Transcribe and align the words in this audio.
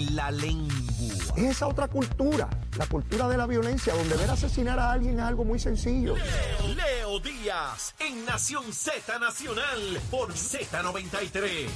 la 0.00 0.30
lengua. 0.30 1.34
Es 1.36 1.44
esa 1.56 1.68
otra 1.68 1.88
cultura, 1.88 2.48
la 2.76 2.86
cultura 2.86 3.28
de 3.28 3.36
la 3.36 3.46
violencia, 3.46 3.94
donde 3.94 4.16
ver 4.16 4.30
asesinar 4.30 4.78
a 4.78 4.92
alguien 4.92 5.18
es 5.18 5.24
algo 5.24 5.44
muy 5.44 5.58
sencillo. 5.58 6.16
Leo, 6.16 6.74
Leo 6.74 7.20
Díaz 7.20 7.94
en 7.98 8.24
Nación 8.24 8.72
Z 8.72 9.18
Nacional 9.18 10.00
por 10.10 10.32
Z93. 10.32 11.68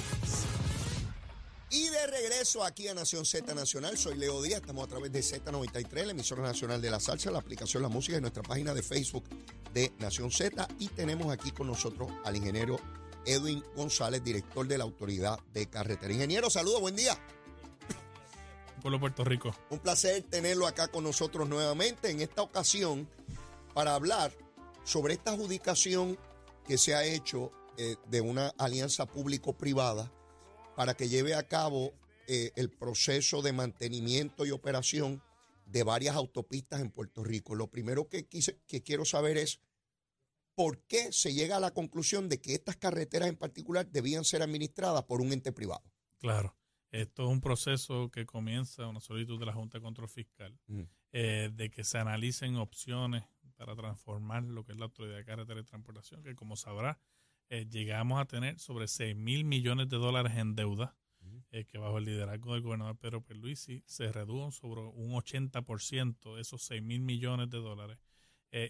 Y 1.73 1.89
de 1.89 2.07
regreso 2.09 2.65
aquí 2.65 2.89
a 2.89 2.95
Nación 2.95 3.25
Z 3.25 3.55
Nacional, 3.55 3.97
soy 3.97 4.17
Leo 4.17 4.43
Díaz, 4.43 4.61
estamos 4.61 4.85
a 4.85 4.89
través 4.89 5.13
de 5.13 5.21
Z93, 5.21 6.05
la 6.05 6.11
emisora 6.11 6.43
nacional 6.43 6.83
de 6.83 6.91
la 6.91 6.99
salsa, 6.99 7.31
la 7.31 7.39
aplicación 7.39 7.83
La 7.83 7.89
Música 7.89 8.19
y 8.19 8.21
nuestra 8.21 8.43
página 8.43 8.75
de 8.75 8.83
Facebook 8.83 9.25
de 9.73 9.93
Nación 10.01 10.33
Z. 10.33 10.67
Y 10.81 10.89
tenemos 10.89 11.33
aquí 11.33 11.53
con 11.53 11.69
nosotros 11.69 12.11
al 12.25 12.35
ingeniero 12.35 12.81
Edwin 13.25 13.63
González, 13.77 14.25
director 14.25 14.67
de 14.67 14.79
la 14.79 14.85
Autoridad 14.85 15.39
de 15.53 15.67
Carretera. 15.69 16.13
Ingeniero, 16.13 16.51
saludos, 16.51 16.81
buen 16.81 16.97
día. 16.97 17.17
Pueblo 18.81 19.01
Puerto 19.01 19.25
Rico. 19.25 19.55
Un 19.71 19.79
placer 19.79 20.23
tenerlo 20.23 20.67
acá 20.67 20.89
con 20.89 21.05
nosotros 21.05 21.49
nuevamente 21.49 22.11
en 22.11 22.21
esta 22.21 22.43
ocasión 22.43 23.09
para 23.75 23.95
hablar 23.95 24.33
sobre 24.85 25.15
esta 25.15 25.33
adjudicación 25.33 26.19
que 26.67 26.79
se 26.79 26.95
ha 26.95 27.05
hecho 27.05 27.53
eh, 27.77 27.97
de 28.09 28.21
una 28.21 28.49
alianza 28.59 29.07
público-privada 29.07 30.13
para 30.77 30.95
que 30.95 31.09
lleve 31.09 31.35
a 31.35 31.47
cabo 31.47 31.93
eh, 32.27 32.53
el 32.57 32.71
proceso 32.71 33.43
de 33.43 33.53
mantenimiento 33.53 34.47
y 34.47 34.51
operación 34.51 35.23
de 35.67 35.83
varias 35.83 36.17
autopistas 36.17 36.81
en 36.81 36.91
Puerto 36.91 37.23
Rico. 37.23 37.55
Lo 37.55 37.69
primero 37.71 38.09
que, 38.09 38.27
quise, 38.27 38.59
que 38.67 38.83
quiero 38.83 39.05
saber 39.05 39.37
es 39.37 39.61
por 40.55 40.83
qué 40.83 41.13
se 41.13 41.33
llega 41.33 41.57
a 41.57 41.61
la 41.61 41.73
conclusión 41.73 42.29
de 42.29 42.41
que 42.41 42.55
estas 42.55 42.77
carreteras 42.77 43.29
en 43.29 43.37
particular 43.37 43.91
debían 43.91 44.25
ser 44.25 44.43
administradas 44.43 45.05
por 45.05 45.21
un 45.21 45.33
ente 45.33 45.53
privado. 45.53 45.83
Claro. 46.19 46.55
Esto 46.91 47.25
es 47.25 47.29
un 47.31 47.41
proceso 47.41 48.11
que 48.11 48.27
comienza 48.27 48.87
una 48.89 49.01
solicitud 49.01 49.39
de 49.39 49.47
la 49.47 49.53
Junta 49.53 49.79
de 49.79 49.83
Control 49.83 50.09
Fiscal, 50.09 50.59
Mm. 50.67 50.83
eh, 51.13 51.51
de 51.53 51.71
que 51.71 51.85
se 51.85 51.99
analicen 51.99 52.57
opciones 52.57 53.25
para 53.57 53.77
transformar 53.77 54.43
lo 54.45 54.65
que 54.65 54.73
es 54.73 54.79
la 54.79 54.87
Autoridad 54.87 55.17
de 55.19 55.25
Carretera 55.25 55.61
y 55.61 55.65
Transportación, 55.65 56.23
que 56.23 56.35
como 56.35 56.57
sabrá, 56.57 56.99
eh, 57.49 57.67
llegamos 57.69 58.21
a 58.21 58.25
tener 58.27 58.59
sobre 58.59 58.89
6 58.89 59.15
mil 59.17 59.45
millones 59.45 59.89
de 59.89 59.97
dólares 59.99 60.33
en 60.37 60.55
deuda, 60.55 60.97
eh, 61.51 61.65
que 61.67 61.79
bajo 61.79 61.99
el 61.99 62.05
liderazgo 62.07 62.55
del 62.55 62.63
gobernador 62.63 62.97
Pedro 62.97 63.23
Pierluisi 63.25 63.83
se 63.87 64.11
redujo 64.13 64.51
sobre 64.53 64.81
un 64.83 65.13
80% 65.15 66.35
de 66.37 66.43
esos 66.43 66.63
6 66.63 66.83
mil 66.83 67.01
millones 67.01 67.51
de 67.51 67.59
dólares. 67.59 67.99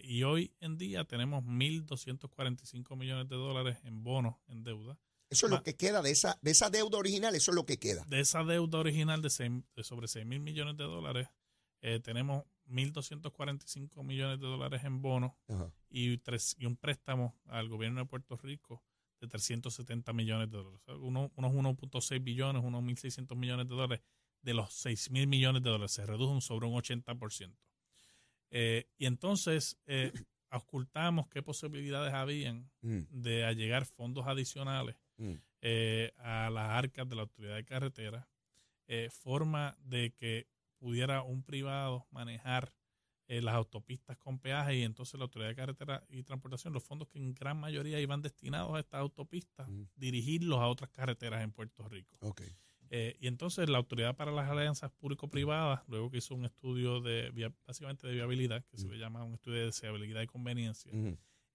Y 0.03 0.21
hoy 0.23 0.53
en 0.59 0.77
día 0.77 1.05
tenemos 1.05 1.43
1.245 1.43 2.95
millones 2.95 3.27
de 3.29 3.35
dólares 3.35 3.77
en 3.83 4.03
bonos 4.03 4.35
en 4.47 4.63
deuda. 4.63 4.99
Eso 5.31 5.47
es 5.47 5.51
lo 5.51 5.63
que 5.63 5.75
queda 5.75 6.01
de 6.03 6.11
esa, 6.11 6.37
de 6.43 6.51
esa 6.51 6.69
deuda 6.69 6.97
original, 6.99 7.33
eso 7.35 7.49
es 7.51 7.55
lo 7.55 7.65
que 7.65 7.79
queda. 7.79 8.03
de 8.05 8.19
esa 8.19 8.43
deuda 8.43 8.77
original 8.77 9.21
de, 9.23 9.29
seis- 9.31 9.63
de 9.75 9.83
sobre 9.83 10.07
6 10.07 10.25
mil 10.25 10.41
millones 10.41 10.77
de 10.77 10.83
dólares, 10.83 11.27
eh, 11.81 11.99
tenemos 11.99 12.43
1.245 12.67 14.03
millones 14.03 14.39
de 14.39 14.45
dólares 14.47 14.83
en 14.83 15.01
bonos 15.01 15.31
y, 15.89 16.17
tres, 16.19 16.55
y 16.57 16.65
un 16.65 16.75
préstamo 16.77 17.39
al 17.47 17.67
gobierno 17.69 17.99
de 18.01 18.05
Puerto 18.05 18.37
Rico 18.37 18.83
de 19.19 19.27
370 19.27 20.13
millones 20.13 20.49
de 20.49 20.57
dólares. 20.57 20.79
O 20.81 20.85
sea, 20.85 20.95
uno- 20.97 21.31
unos 21.35 21.53
1.6 21.53 22.23
billones, 22.23 22.63
unos 22.63 22.81
1.600 22.83 23.35
millones 23.37 23.67
de 23.67 23.75
dólares 23.75 24.01
de 24.41 24.53
los 24.53 24.73
6 24.73 25.11
mil 25.11 25.27
millones 25.27 25.61
de 25.63 25.69
dólares. 25.69 25.91
Se 25.91 26.05
redujo 26.05 26.39
sobre 26.41 26.67
un 26.67 26.73
80%. 26.75 27.55
Eh, 28.49 28.89
y 28.97 29.05
entonces 29.05 29.77
eh, 29.85 30.11
ocultamos 30.51 31.27
qué 31.29 31.41
posibilidades 31.41 32.13
habían 32.13 32.69
Mm, 32.81 33.01
de 33.11 33.45
allegar 33.45 33.85
fondos 33.85 34.25
adicionales 34.27 34.95
mm. 35.21 35.41
eh, 35.61 36.11
a 36.17 36.49
las 36.49 36.69
arcas 36.69 37.07
de 37.07 37.15
la 37.15 37.21
autoridad 37.23 37.55
de 37.55 37.65
carretera, 37.65 38.27
eh, 38.87 39.09
forma 39.09 39.77
de 39.83 40.13
que 40.13 40.47
pudiera 40.77 41.21
un 41.21 41.43
privado 41.43 42.07
manejar 42.11 42.73
eh, 43.27 43.41
las 43.41 43.55
autopistas 43.55 44.17
con 44.17 44.39
peaje 44.39 44.75
y 44.75 44.83
entonces 44.83 45.17
la 45.17 45.23
autoridad 45.23 45.49
de 45.49 45.55
carretera 45.55 46.03
y 46.09 46.23
transportación, 46.23 46.73
los 46.73 46.83
fondos 46.83 47.07
que 47.07 47.17
en 47.17 47.33
gran 47.33 47.57
mayoría 47.57 47.99
iban 48.01 48.21
destinados 48.21 48.75
a 48.75 48.79
estas 48.79 48.99
autopistas, 48.99 49.69
Mm. 49.69 49.83
dirigirlos 49.95 50.59
a 50.59 50.67
otras 50.67 50.89
carreteras 50.89 51.41
en 51.41 51.51
Puerto 51.53 51.87
Rico. 51.87 52.17
Eh, 52.89 53.15
y 53.21 53.27
entonces 53.27 53.69
la 53.69 53.77
autoridad 53.77 54.17
para 54.17 54.33
las 54.33 54.49
alianzas 54.49 54.91
público-privadas, 54.91 55.81
luego 55.87 56.11
que 56.11 56.17
hizo 56.17 56.35
un 56.35 56.43
estudio 56.43 56.99
de 56.99 57.53
básicamente 57.65 58.05
de 58.05 58.15
viabilidad, 58.15 58.65
que 58.65 58.77
se 58.77 58.89
le 58.89 58.97
llama 58.97 59.23
un 59.23 59.35
estudio 59.35 59.59
de 59.59 59.65
deseabilidad 59.67 60.21
y 60.23 60.27
conveniencia, 60.27 60.91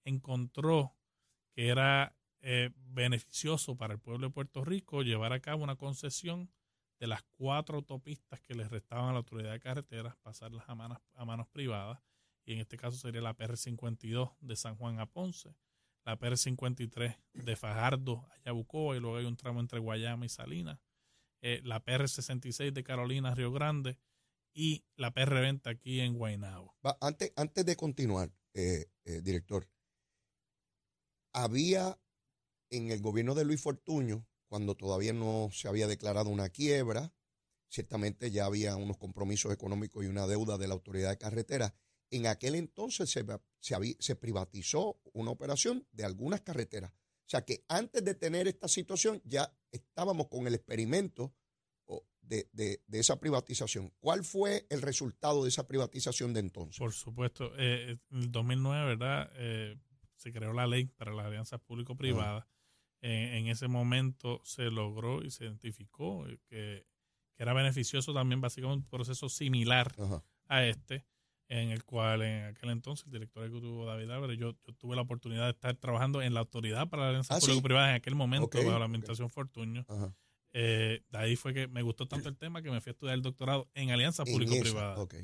encontró 0.03 0.95
que 1.51 1.67
era 1.67 2.17
eh, 2.41 2.71
beneficioso 2.75 3.75
para 3.75 3.93
el 3.93 3.99
pueblo 3.99 4.27
de 4.27 4.33
Puerto 4.33 4.63
Rico 4.63 5.01
llevar 5.01 5.33
a 5.33 5.39
cabo 5.39 5.63
una 5.63 5.75
concesión 5.75 6.51
de 6.99 7.07
las 7.07 7.23
cuatro 7.37 7.77
autopistas 7.77 8.41
que 8.41 8.55
les 8.55 8.69
restaban 8.69 9.09
a 9.09 9.11
la 9.11 9.19
autoridad 9.19 9.51
de 9.51 9.59
carreteras, 9.59 10.15
pasarlas 10.17 10.67
a 10.67 10.75
manos, 10.75 10.99
a 11.13 11.25
manos 11.25 11.47
privadas, 11.47 11.99
y 12.45 12.53
en 12.53 12.59
este 12.59 12.77
caso 12.77 12.97
sería 12.97 13.21
la 13.21 13.35
PR52 13.35 14.35
de 14.39 14.55
San 14.55 14.75
Juan 14.77 14.99
a 14.99 15.05
Ponce, 15.05 15.55
la 16.05 16.17
PR53 16.17 17.17
de 17.33 17.55
Fajardo 17.55 18.25
a 18.31 18.39
Yabucoa, 18.45 18.95
y 18.95 18.99
luego 18.99 19.17
hay 19.17 19.25
un 19.25 19.35
tramo 19.35 19.59
entre 19.59 19.79
Guayama 19.79 20.25
y 20.25 20.29
Salinas, 20.29 20.79
eh, 21.41 21.61
la 21.63 21.83
PR66 21.83 22.71
de 22.71 22.83
Carolina 22.83 23.29
a 23.29 23.35
Río 23.35 23.51
Grande, 23.51 23.99
y 24.53 24.83
la 24.95 25.13
PR20 25.13 25.67
aquí 25.69 25.99
en 25.99 26.15
Guaynabo. 26.15 26.75
Antes, 26.99 27.31
antes 27.35 27.63
de 27.63 27.75
continuar, 27.75 28.31
eh, 28.55 28.87
eh, 29.05 29.21
director, 29.21 29.69
había 31.31 31.99
en 32.69 32.91
el 32.91 33.01
gobierno 33.01 33.35
de 33.35 33.45
Luis 33.45 33.61
Fortuño, 33.61 34.25
cuando 34.47 34.75
todavía 34.75 35.13
no 35.13 35.49
se 35.51 35.67
había 35.67 35.87
declarado 35.87 36.29
una 36.29 36.49
quiebra, 36.49 37.13
ciertamente 37.69 38.31
ya 38.31 38.45
había 38.45 38.75
unos 38.75 38.97
compromisos 38.97 39.51
económicos 39.53 40.03
y 40.03 40.07
una 40.07 40.25
deuda 40.27 40.57
de 40.57 40.67
la 40.67 40.73
autoridad 40.73 41.09
de 41.09 41.17
carretera. 41.17 41.73
En 42.09 42.27
aquel 42.27 42.55
entonces 42.55 43.09
se, 43.09 43.25
se, 43.59 43.75
se 43.99 44.15
privatizó 44.15 45.01
una 45.13 45.31
operación 45.31 45.85
de 45.91 46.05
algunas 46.05 46.41
carreteras. 46.41 46.91
O 46.93 47.29
sea 47.29 47.43
que 47.43 47.65
antes 47.67 48.03
de 48.05 48.15
tener 48.15 48.47
esta 48.47 48.69
situación 48.69 49.21
ya 49.25 49.53
estábamos 49.71 50.27
con 50.29 50.47
el 50.47 50.55
experimento 50.55 51.33
de, 52.21 52.49
de- 52.53 52.99
esa 52.99 53.19
privatización. 53.19 53.93
¿Cuál 53.99 54.23
fue 54.25 54.65
el 54.69 54.81
resultado 54.81 55.43
de 55.43 55.49
esa 55.49 55.65
privatización 55.67 56.33
de 56.33 56.41
entonces? 56.41 56.77
Por 56.77 56.91
supuesto, 56.93 57.53
eh, 57.57 57.97
en 58.11 58.17
el 58.19 58.31
2009, 58.31 58.85
¿verdad? 58.85 59.31
Eh, 59.35 59.77
se 60.17 60.33
creó 60.33 60.51
la 60.51 60.67
ley 60.67 60.85
para 60.87 61.13
las 61.13 61.25
alianzas 61.25 61.61
público-privadas. 61.61 62.45
En 63.01 63.47
ese 63.47 63.67
momento 63.67 64.41
se 64.43 64.71
logró 64.71 65.23
y 65.23 65.29
se 65.31 65.45
identificó 65.45 66.27
eh, 66.27 66.39
que, 66.49 66.85
que 67.35 67.43
era 67.43 67.53
beneficioso 67.53 68.13
también, 68.13 68.41
básicamente, 68.41 68.85
un 68.85 68.89
proceso 68.89 69.29
similar 69.29 69.93
Ajá. 69.99 70.23
a 70.47 70.65
este, 70.65 71.05
en 71.47 71.69
el 71.69 71.83
cual 71.85 72.23
en 72.23 72.45
aquel 72.45 72.71
entonces 72.71 73.05
el 73.05 73.11
director 73.11 73.43
ejecutivo 73.43 73.85
David 73.85 74.09
Álvarez, 74.09 74.37
yo, 74.37 74.55
yo 74.65 74.73
tuve 74.73 74.95
la 74.95 75.03
oportunidad 75.03 75.45
de 75.45 75.51
estar 75.51 75.75
trabajando 75.75 76.21
en 76.21 76.33
la 76.33 76.41
autoridad 76.41 76.89
para 76.89 77.03
las 77.03 77.09
alianzas 77.09 77.37
Ah, 77.37 77.39
¿sí? 77.39 77.47
público-privadas 77.47 77.89
en 77.89 77.95
aquel 77.95 78.15
momento, 78.15 78.49
bajo 78.57 78.79
la 78.79 78.85
administración 78.85 79.29
Fortuño. 79.29 79.85
Ajá. 79.87 80.13
Eh, 80.53 81.03
de 81.09 81.17
ahí 81.17 81.35
fue 81.35 81.53
que 81.53 81.67
me 81.67 81.81
gustó 81.83 82.07
tanto 82.07 82.29
el 82.29 82.37
tema 82.37 82.61
que 82.61 82.71
me 82.71 82.81
fui 82.81 82.89
a 82.89 82.93
estudiar 82.93 83.15
el 83.15 83.21
doctorado 83.21 83.69
en 83.75 83.89
esa, 84.01 84.23
ok. 84.97 85.15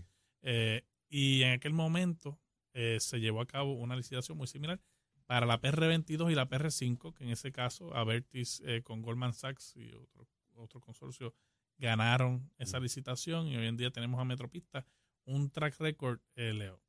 Eh, 0.44 0.86
y 1.10 1.42
en 1.44 1.54
aquel 1.54 1.74
momento 1.74 2.40
eh, 2.74 2.98
se 3.00 3.20
llevó 3.20 3.42
a 3.42 3.48
cabo 3.48 3.74
una 3.74 3.96
licitación 3.96 4.38
muy 4.38 4.48
similar 4.48 4.80
para 5.26 5.46
la 5.46 5.60
PR22 5.62 6.32
y 6.32 6.36
la 6.36 6.50
PR5, 6.50 7.14
que 7.14 7.24
en 7.24 7.30
ese 7.32 7.52
caso 7.52 7.94
Avertis 7.96 8.62
eh, 8.66 8.82
con 8.84 9.02
Goldman 9.02 9.34
Sachs 9.34 9.76
y 9.76 9.92
otro, 9.94 10.28
otro 10.56 10.80
consorcio 10.82 11.34
ganaron 11.78 12.52
esa 12.58 12.80
licitación 12.80 13.48
y 13.48 13.58
hoy 13.58 13.68
en 13.68 13.78
día 13.78 13.92
tenemos 13.92 14.20
a 14.20 14.26
Metropista 14.26 14.86
un 15.26 15.50
track 15.50 15.80
record, 15.80 16.20
eh, 16.36 16.54
Leo, 16.54 16.82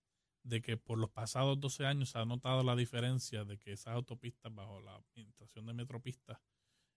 de 0.42 0.60
que 0.60 0.76
por 0.76 0.98
los 0.98 1.10
pasados 1.10 1.58
12 1.60 1.86
años 1.86 2.10
se 2.10 2.18
ha 2.18 2.24
notado 2.24 2.62
la 2.62 2.76
diferencia 2.76 3.44
de 3.44 3.58
que 3.58 3.72
esas 3.72 3.94
autopistas 3.94 4.54
bajo 4.54 4.80
la 4.80 4.96
administración 4.96 5.66
de 5.66 5.72
Metropista 5.74 6.40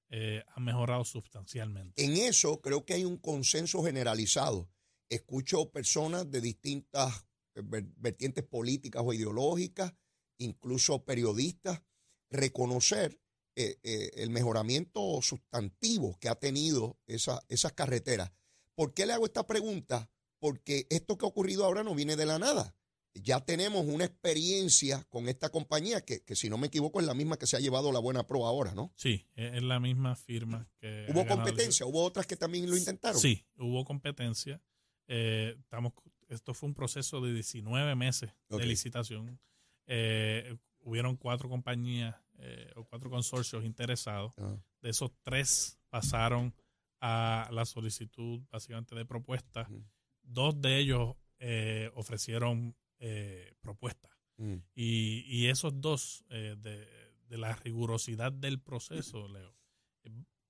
eh, 0.10 0.44
han 0.56 0.64
mejorado 0.64 1.04
sustancialmente. 1.06 2.04
En 2.04 2.14
eso 2.14 2.60
creo 2.62 2.84
que 2.86 2.94
hay 2.94 3.06
un 3.06 3.18
consenso 3.18 3.84
generalizado. 3.84 4.70
Escucho 5.10 5.70
personas 5.70 6.30
de 6.30 6.42
distintas 6.42 7.26
eh, 7.56 7.62
ver- 7.64 7.88
vertientes 7.98 8.44
políticas 8.44 9.04
o 9.06 9.14
ideológicas, 9.14 9.94
incluso 10.38 11.04
periodistas, 11.06 11.82
reconocer 12.30 13.20
eh, 13.56 13.80
eh, 13.84 14.12
el 14.16 14.30
mejoramiento 14.30 15.20
sustantivo 15.22 16.18
que 16.20 16.30
ha 16.30 16.36
tenido 16.36 17.00
esa, 17.08 17.42
esas 17.50 17.74
carreteras. 17.74 18.32
¿Por 18.76 18.94
qué 18.94 19.06
le 19.06 19.14
hago 19.14 19.26
esta 19.26 19.48
pregunta? 19.48 20.10
Porque 20.40 20.86
esto 20.92 21.18
que 21.18 21.26
ha 21.26 21.30
ocurrido 21.30 21.66
ahora 21.66 21.84
no 21.84 21.96
viene 21.96 22.16
de 22.16 22.26
la 22.28 22.38
nada. 22.38 22.76
Ya 23.16 23.44
tenemos 23.44 23.84
una 23.88 24.06
experiencia 24.06 25.04
con 25.10 25.28
esta 25.28 25.50
compañía 25.50 26.02
que, 26.02 26.22
que 26.24 26.36
si 26.36 26.50
no 26.52 26.60
me 26.60 26.68
equivoco, 26.68 27.00
es 27.00 27.08
la 27.08 27.16
misma 27.16 27.38
que 27.38 27.48
se 27.48 27.58
ha 27.58 27.60
llevado 27.60 27.92
la 27.92 27.98
buena 27.98 28.28
pro 28.28 28.46
ahora, 28.46 28.76
¿no? 28.76 28.94
Sí, 28.96 29.26
es 29.34 29.56
es 29.56 29.64
la 29.64 29.80
misma 29.80 30.16
firma 30.16 30.70
que... 30.80 31.08
¿Hubo 31.10 31.22
el- 31.22 31.28
competencia? 31.28 31.88
¿Hubo 31.88 32.04
otras 32.04 32.28
que 32.28 32.36
también 32.36 32.70
lo 32.70 32.78
intentaron? 32.78 33.20
Sí, 33.20 33.44
hubo 33.58 33.84
competencia. 33.86 34.62
Eh, 35.08 35.56
estamos, 35.58 35.94
esto 36.28 36.54
fue 36.54 36.70
un 36.70 36.76
proceso 36.76 37.20
de 37.22 37.34
19 37.34 37.96
meses 37.96 38.30
de 38.50 38.66
licitación. 38.68 39.40
Eh, 39.88 40.56
hubieron 40.82 41.18
cuatro 41.18 41.50
compañías 41.50 42.16
eh, 42.40 42.72
o 42.76 42.86
cuatro 42.86 43.10
consorcios 43.10 43.66
interesados. 43.66 44.34
Ah, 44.38 44.56
De 44.82 44.90
esos 44.90 45.12
tres 45.24 45.80
pasaron 45.90 46.54
a 47.02 47.50
la 47.52 47.66
solicitud 47.66 48.42
básicamente 48.50 48.96
de 48.96 49.06
propuestas. 49.06 49.70
Ujú. 49.70 49.84
Dos 50.24 50.62
de 50.62 50.78
ellos 50.78 51.16
eh, 51.40 51.92
ofrecieron 51.96 52.76
eh, 53.00 53.54
propuestas. 53.62 54.12
Mm. 54.38 54.56
Y, 54.76 55.24
y 55.28 55.48
esos 55.48 55.80
dos, 55.82 56.24
eh, 56.30 56.56
de, 56.58 56.88
de 57.28 57.38
la 57.38 57.56
rigurosidad 57.56 58.32
del 58.32 58.60
proceso, 58.60 59.28
Leo, 59.28 59.56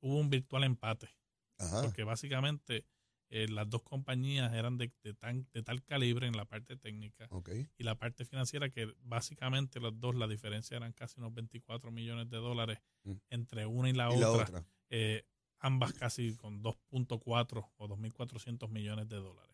hubo 0.01 0.18
un 0.18 0.30
virtual 0.30 0.63
empate. 0.63 1.10
Ajá. 1.60 1.81
Porque 1.81 2.04
básicamente 2.04 2.86
eh, 3.30 3.48
las 3.50 3.70
dos 3.70 3.84
compañías 3.84 4.54
eran 4.54 4.78
de, 4.78 4.92
de 5.04 5.14
tan, 5.14 5.48
de 5.54 5.62
tal 5.64 5.84
calibre 5.84 6.28
en 6.28 6.38
la 6.38 6.46
parte 6.46 6.78
técnica 6.78 7.28
y 7.78 7.84
la 7.84 7.96
parte 7.96 8.24
financiera 8.26 8.70
que 8.70 8.94
básicamente 9.04 9.80
los 9.80 10.00
dos, 10.00 10.16
la 10.16 10.28
diferencia 10.28 10.78
eran 10.78 10.94
casi 10.94 11.20
unos 11.20 11.34
24 11.34 11.92
millones 11.92 12.30
de 12.30 12.38
dólares 12.38 12.80
Mm. 13.04 13.12
entre 13.30 13.66
una 13.66 13.90
y 13.90 13.94
la 13.94 14.14
Y 14.14 14.20
la 14.20 14.32
otra. 14.32 14.66
eh, 14.90 15.24
ambas 15.60 15.94
casi 15.94 16.36
con 16.36 16.62
2.4 16.62 17.72
o 17.78 17.88
2.400 17.88 18.70
millones 18.70 19.08
de 19.10 19.18
dólares. 19.18 19.52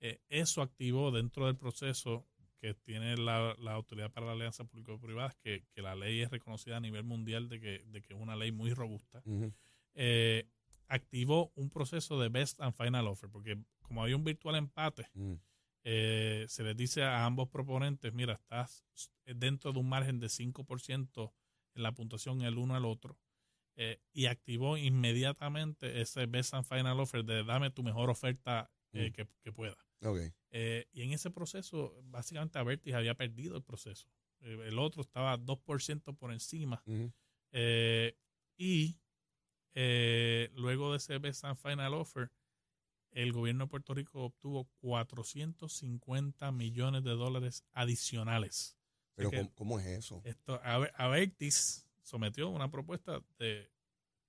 Eh, 0.00 0.20
eso 0.28 0.62
activó 0.62 1.10
dentro 1.10 1.46
del 1.46 1.56
proceso 1.56 2.26
que 2.58 2.74
tiene 2.74 3.16
la, 3.16 3.54
la 3.58 3.72
Autoridad 3.72 4.10
para 4.12 4.26
la 4.26 4.32
Alianza 4.32 4.64
Público-Privadas, 4.64 5.34
que, 5.36 5.64
que 5.72 5.82
la 5.82 5.94
ley 5.94 6.20
es 6.20 6.30
reconocida 6.30 6.76
a 6.76 6.80
nivel 6.80 7.04
mundial 7.04 7.48
de 7.48 7.58
que, 7.60 7.82
de 7.86 8.02
que 8.02 8.14
es 8.14 8.20
una 8.20 8.36
ley 8.36 8.52
muy 8.52 8.72
robusta, 8.74 9.22
eh, 9.94 10.46
activó 10.90 11.52
un 11.54 11.70
proceso 11.70 12.20
de 12.20 12.28
Best 12.28 12.60
and 12.60 12.74
Final 12.74 13.06
Offer, 13.06 13.30
porque 13.30 13.56
como 13.82 14.02
había 14.02 14.16
un 14.16 14.24
virtual 14.24 14.56
empate, 14.56 15.08
Mm. 15.14 15.34
eh, 15.84 16.44
se 16.48 16.62
les 16.62 16.76
dice 16.76 17.02
a 17.02 17.24
ambos 17.24 17.48
proponentes, 17.48 18.12
mira, 18.12 18.34
estás 18.34 18.84
dentro 19.24 19.72
de 19.72 19.78
un 19.78 19.88
margen 19.88 20.18
de 20.20 20.28
5% 20.28 21.32
en 21.74 21.82
la 21.82 21.92
puntuación 21.92 22.42
el 22.42 22.58
uno 22.58 22.74
al 22.74 22.84
otro, 22.84 23.18
eh, 23.76 24.00
y 24.12 24.26
activó 24.26 24.76
inmediatamente 24.76 26.00
ese 26.02 26.26
Best 26.26 26.52
and 26.54 26.66
Final 26.66 27.00
Offer 27.00 27.24
de 27.24 27.44
dame 27.44 27.70
tu 27.70 27.82
mejor 27.82 28.10
oferta 28.10 28.70
eh, 28.92 29.10
Mm. 29.10 29.12
que, 29.12 29.28
que 29.42 29.52
pueda. 29.52 29.76
Y 30.92 31.02
en 31.02 31.12
ese 31.12 31.30
proceso, 31.30 31.94
básicamente 32.06 32.58
Avertis 32.58 32.94
había 32.94 33.14
perdido 33.14 33.56
el 33.56 33.62
proceso. 33.62 34.08
El 34.40 34.78
otro 34.80 35.02
estaba 35.02 35.36
2% 35.38 36.14
por 36.16 36.32
encima. 36.32 36.82
Eh, 37.52 38.16
y 38.58 38.96
eh, 39.74 40.50
luego 40.54 40.90
de 40.92 40.98
ese 40.98 41.18
Best 41.18 41.44
and 41.44 41.56
Final 41.56 41.94
Offer, 41.94 42.30
el 43.12 43.32
gobierno 43.32 43.64
de 43.64 43.70
Puerto 43.70 43.94
Rico 43.94 44.24
obtuvo 44.24 44.68
450 44.80 46.52
millones 46.52 47.02
de 47.04 47.10
dólares 47.10 47.64
adicionales. 47.72 48.76
Pero 49.14 49.30
¿cómo, 49.30 49.54
cómo 49.54 49.80
es 49.80 49.86
eso? 49.86 50.20
Esto, 50.24 50.60
Aver- 50.62 50.92
Avertis 50.94 51.86
sometió 52.02 52.48
una 52.48 52.70
propuesta 52.70 53.20
de 53.38 53.70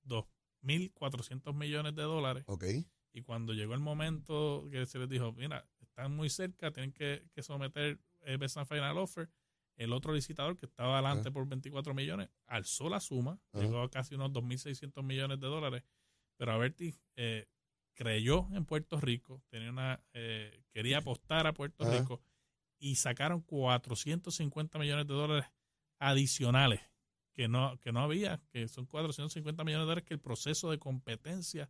2.400 0.06 1.54
millones 1.54 1.96
de 1.96 2.04
dólares 2.04 2.44
Ok. 2.48 2.66
y 3.14 3.22
cuando 3.22 3.54
llegó 3.54 3.74
el 3.74 3.80
momento 3.80 4.68
que 4.72 4.86
se 4.86 5.00
les 5.00 5.10
dijo, 5.10 5.32
mira, 5.34 5.68
están 5.80 6.16
muy 6.16 6.30
cerca, 6.30 6.72
tienen 6.72 6.92
que, 6.92 7.28
que 7.34 7.44
someter 7.44 8.00
el 8.22 8.38
Best 8.38 8.58
and 8.58 8.68
Final 8.68 8.98
Offer, 8.98 9.30
el 9.78 9.94
otro 9.94 10.14
licitador 10.14 10.58
que 10.58 10.66
estaba 10.66 10.94
adelante 10.94 11.30
Ajá. 11.30 11.34
por 11.34 11.48
24 11.48 11.94
millones 11.94 12.30
alzó 12.48 12.90
la 12.90 13.00
suma, 13.00 13.40
Ajá. 13.54 13.64
llegó 13.64 13.82
a 13.82 13.90
casi 13.90 14.16
unos 14.16 14.32
2.600 14.32 15.04
millones 15.04 15.40
de 15.40 15.48
dólares, 15.48 15.84
pero 16.38 16.52
Avertis 16.52 17.02
eh, 17.16 17.48
creyó 17.94 18.48
en 18.54 18.66
Puerto 18.66 19.00
Rico, 19.00 19.42
tenía 19.50 19.70
una, 19.70 20.04
eh, 20.14 20.64
quería 20.72 21.00
apostar 21.00 21.48
a 21.48 21.54
Puerto 21.54 21.84
Ajá. 21.84 22.00
Rico 22.00 22.22
y 22.80 22.96
sacaron 22.96 23.42
450 23.42 24.80
millones 24.80 25.08
de 25.08 25.14
dólares 25.14 25.46
adicionales 26.00 26.82
que 27.34 27.48
no, 27.48 27.78
que 27.80 27.92
no 27.92 28.02
había, 28.02 28.42
que 28.52 28.68
son 28.68 28.86
450 28.86 29.64
millones 29.64 29.84
de 29.84 29.86
dólares 29.86 30.04
que 30.06 30.14
el 30.16 30.20
proceso 30.20 30.72
de 30.72 30.80
competencia 30.80 31.70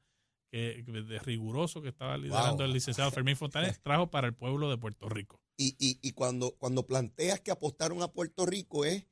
que, 0.51 0.83
de 0.85 1.19
riguroso 1.19 1.81
que 1.81 1.89
estaba 1.89 2.17
liderando 2.17 2.57
Wow. 2.57 2.65
el 2.65 2.73
licenciado 2.73 3.09
Fermín 3.23 3.35
Fontanes 3.37 3.81
trajo 3.81 4.11
para 4.11 4.27
el 4.27 4.35
pueblo 4.35 4.69
de 4.69 4.77
Puerto 4.77 5.07
Rico. 5.09 5.39
Y, 5.57 5.75
y, 5.79 5.99
y 6.01 6.11
cuando, 6.11 6.51
cuando 6.57 6.85
planteas 6.85 7.39
que 7.39 7.51
apostaron 7.51 8.01
a 8.01 8.09
Puerto 8.11 8.45
Rico 8.45 8.83
es 8.85 9.05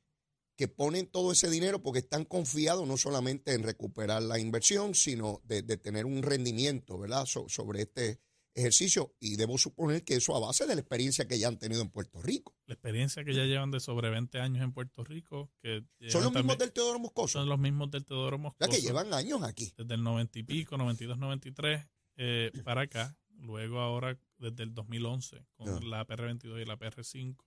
que 0.56 0.68
ponen 0.68 1.06
todo 1.06 1.32
ese 1.32 1.48
dinero 1.48 1.82
porque 1.82 2.00
están 2.00 2.24
confiados 2.26 2.86
no 2.86 2.96
solamente 2.98 3.54
en 3.54 3.62
recuperar 3.62 4.22
la 4.22 4.38
inversión, 4.38 4.94
sino 4.94 5.40
de, 5.44 5.62
de 5.62 5.78
tener 5.78 6.04
un 6.04 6.22
rendimiento, 6.22 6.98
¿verdad?, 6.98 7.24
So- 7.24 7.48
sobre 7.48 7.82
este 7.82 8.20
ejercicio. 8.54 9.14
Y 9.20 9.36
debo 9.36 9.58
suponer 9.58 10.04
que 10.04 10.14
eso 10.16 10.34
a 10.36 10.40
base 10.40 10.66
de 10.66 10.74
la 10.74 10.80
experiencia 10.80 11.26
que 11.28 11.38
ya 11.38 11.48
han 11.48 11.58
tenido 11.58 11.82
en 11.82 11.90
Puerto 11.90 12.20
Rico. 12.22 12.56
La 12.66 12.74
experiencia 12.74 13.24
que 13.24 13.34
ya 13.34 13.44
llevan 13.44 13.70
de 13.70 13.80
sobre 13.80 14.10
20 14.10 14.38
años 14.40 14.62
en 14.62 14.72
Puerto 14.72 15.04
Rico, 15.04 15.50
que 15.62 15.84
Son 16.08 16.22
los 16.24 16.32
mismos 16.34 16.58
del 16.58 16.72
Teodoro 16.72 16.98
Moscoso. 16.98 17.38
son 17.40 17.48
los 17.48 17.58
mismos 17.58 17.90
del 17.90 18.04
Teodoro 18.04 18.38
Moscoso. 18.38 18.70
sea, 18.70 18.80
que 18.80 18.84
llevan 18.86 19.12
años 19.14 19.42
aquí. 19.42 19.72
desde 19.76 19.94
el 19.94 20.02
90 20.02 20.38
y 20.38 20.42
pico, 20.42 20.76
92, 20.76 21.18
93 21.18 21.86
eh, 22.16 22.50
para 22.64 22.82
acá. 22.82 23.16
Luego 23.38 23.80
ahora 23.80 24.18
desde 24.38 24.64
el 24.64 24.74
2011 24.74 25.46
con 25.56 25.68
Ah. 25.68 25.80
la 25.82 26.06
PR22 26.06 26.60
y 26.60 26.64
la 26.66 26.76
PR5. 26.78 27.44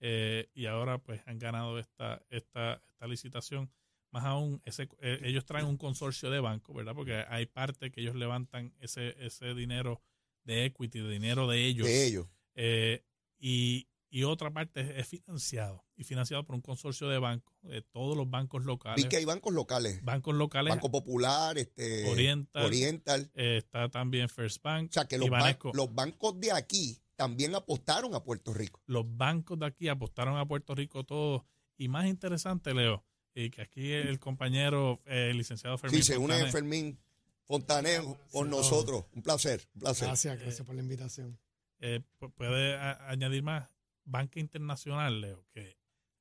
eh, 0.00 0.50
y 0.54 0.66
ahora 0.66 0.98
pues 0.98 1.22
han 1.26 1.38
ganado 1.38 1.78
esta, 1.78 2.22
esta, 2.28 2.82
esta 2.88 3.06
licitación. 3.06 3.72
Más 4.12 4.24
aún, 4.24 4.60
ese, 4.64 4.88
eh, 5.00 5.20
ellos 5.24 5.44
traen 5.44 5.66
un 5.66 5.76
consorcio 5.78 6.30
de 6.30 6.38
bancos, 6.38 6.76
¿verdad? 6.76 6.94
Porque 6.94 7.24
hay 7.28 7.46
parte 7.46 7.90
que 7.90 8.00
ellos 8.02 8.14
levantan 8.14 8.72
ese, 8.78 9.16
ese 9.24 9.54
dinero 9.54 10.00
de 10.46 10.64
equity, 10.64 11.00
de 11.00 11.10
dinero 11.10 11.46
de 11.48 11.66
ellos. 11.66 11.86
De 11.86 12.06
ellos. 12.06 12.26
Eh, 12.54 13.04
y, 13.38 13.88
y 14.08 14.24
otra 14.24 14.50
parte 14.50 14.98
es, 14.98 15.06
financiado. 15.06 15.84
Y 15.96 16.04
financiado 16.04 16.44
por 16.44 16.54
un 16.54 16.62
consorcio 16.62 17.08
de 17.08 17.18
bancos, 17.18 17.54
de 17.62 17.82
todos 17.82 18.16
los 18.16 18.30
bancos 18.30 18.64
locales. 18.64 19.02
Vi 19.02 19.08
que 19.08 19.16
hay 19.16 19.24
bancos 19.24 19.52
locales. 19.52 20.02
bancos 20.02 20.34
locales, 20.34 20.70
Banco 20.70 20.90
Popular, 20.90 21.58
este, 21.58 22.08
Oriental. 22.08 22.64
Oriental. 22.64 23.30
eh, 23.34 23.58
está 23.58 23.90
también 23.90 24.28
First 24.28 24.62
Bank. 24.62 24.90
O 24.90 24.92
sea, 24.92 25.06
que 25.06 25.18
los, 25.18 25.28
y 25.28 25.76
los 25.76 25.94
bancos 25.94 26.40
de 26.40 26.52
aquí 26.52 26.98
también 27.16 27.54
apostaron 27.54 28.14
a 28.14 28.22
Puerto 28.22 28.52
Rico. 28.52 28.82
los 28.86 29.04
bancos 29.16 29.58
de 29.58 29.66
aquí 29.66 29.88
apostaron 29.88 30.36
a 30.38 30.46
Puerto 30.46 30.74
Rico 30.74 31.04
todos. 31.04 31.42
Y 31.78 31.88
más 31.88 32.06
interesante, 32.06 32.72
Leo, 32.72 33.04
y 33.34 33.50
que 33.50 33.60
aquí 33.60 33.92
el 33.92 34.18
compañero 34.18 35.02
eh, 35.04 35.28
el 35.30 35.36
licenciado 35.36 35.76
Fermín 35.76 36.02
Sí, 36.02 36.12
se 36.12 36.18
une 36.18 36.50
Fermín 36.50 36.98
Fontanejo 37.46 38.18
con 38.30 38.46
Sí, 38.48 38.50
nosotros. 38.56 39.04
Un 39.14 39.22
placer, 39.22 39.68
un 39.74 39.80
placer. 39.80 40.08
Gracias, 40.08 40.40
gracias 40.40 40.66
por 40.66 40.74
la 40.74 40.82
invitación. 40.82 41.38
eh, 41.78 42.00
pu- 42.18 42.32
puede 42.34 42.74
añadir 42.76 43.42
más, 43.42 43.68
banca 44.04 44.40
internacional, 44.40 45.20
Leo, 45.20 45.44
que 45.52 45.76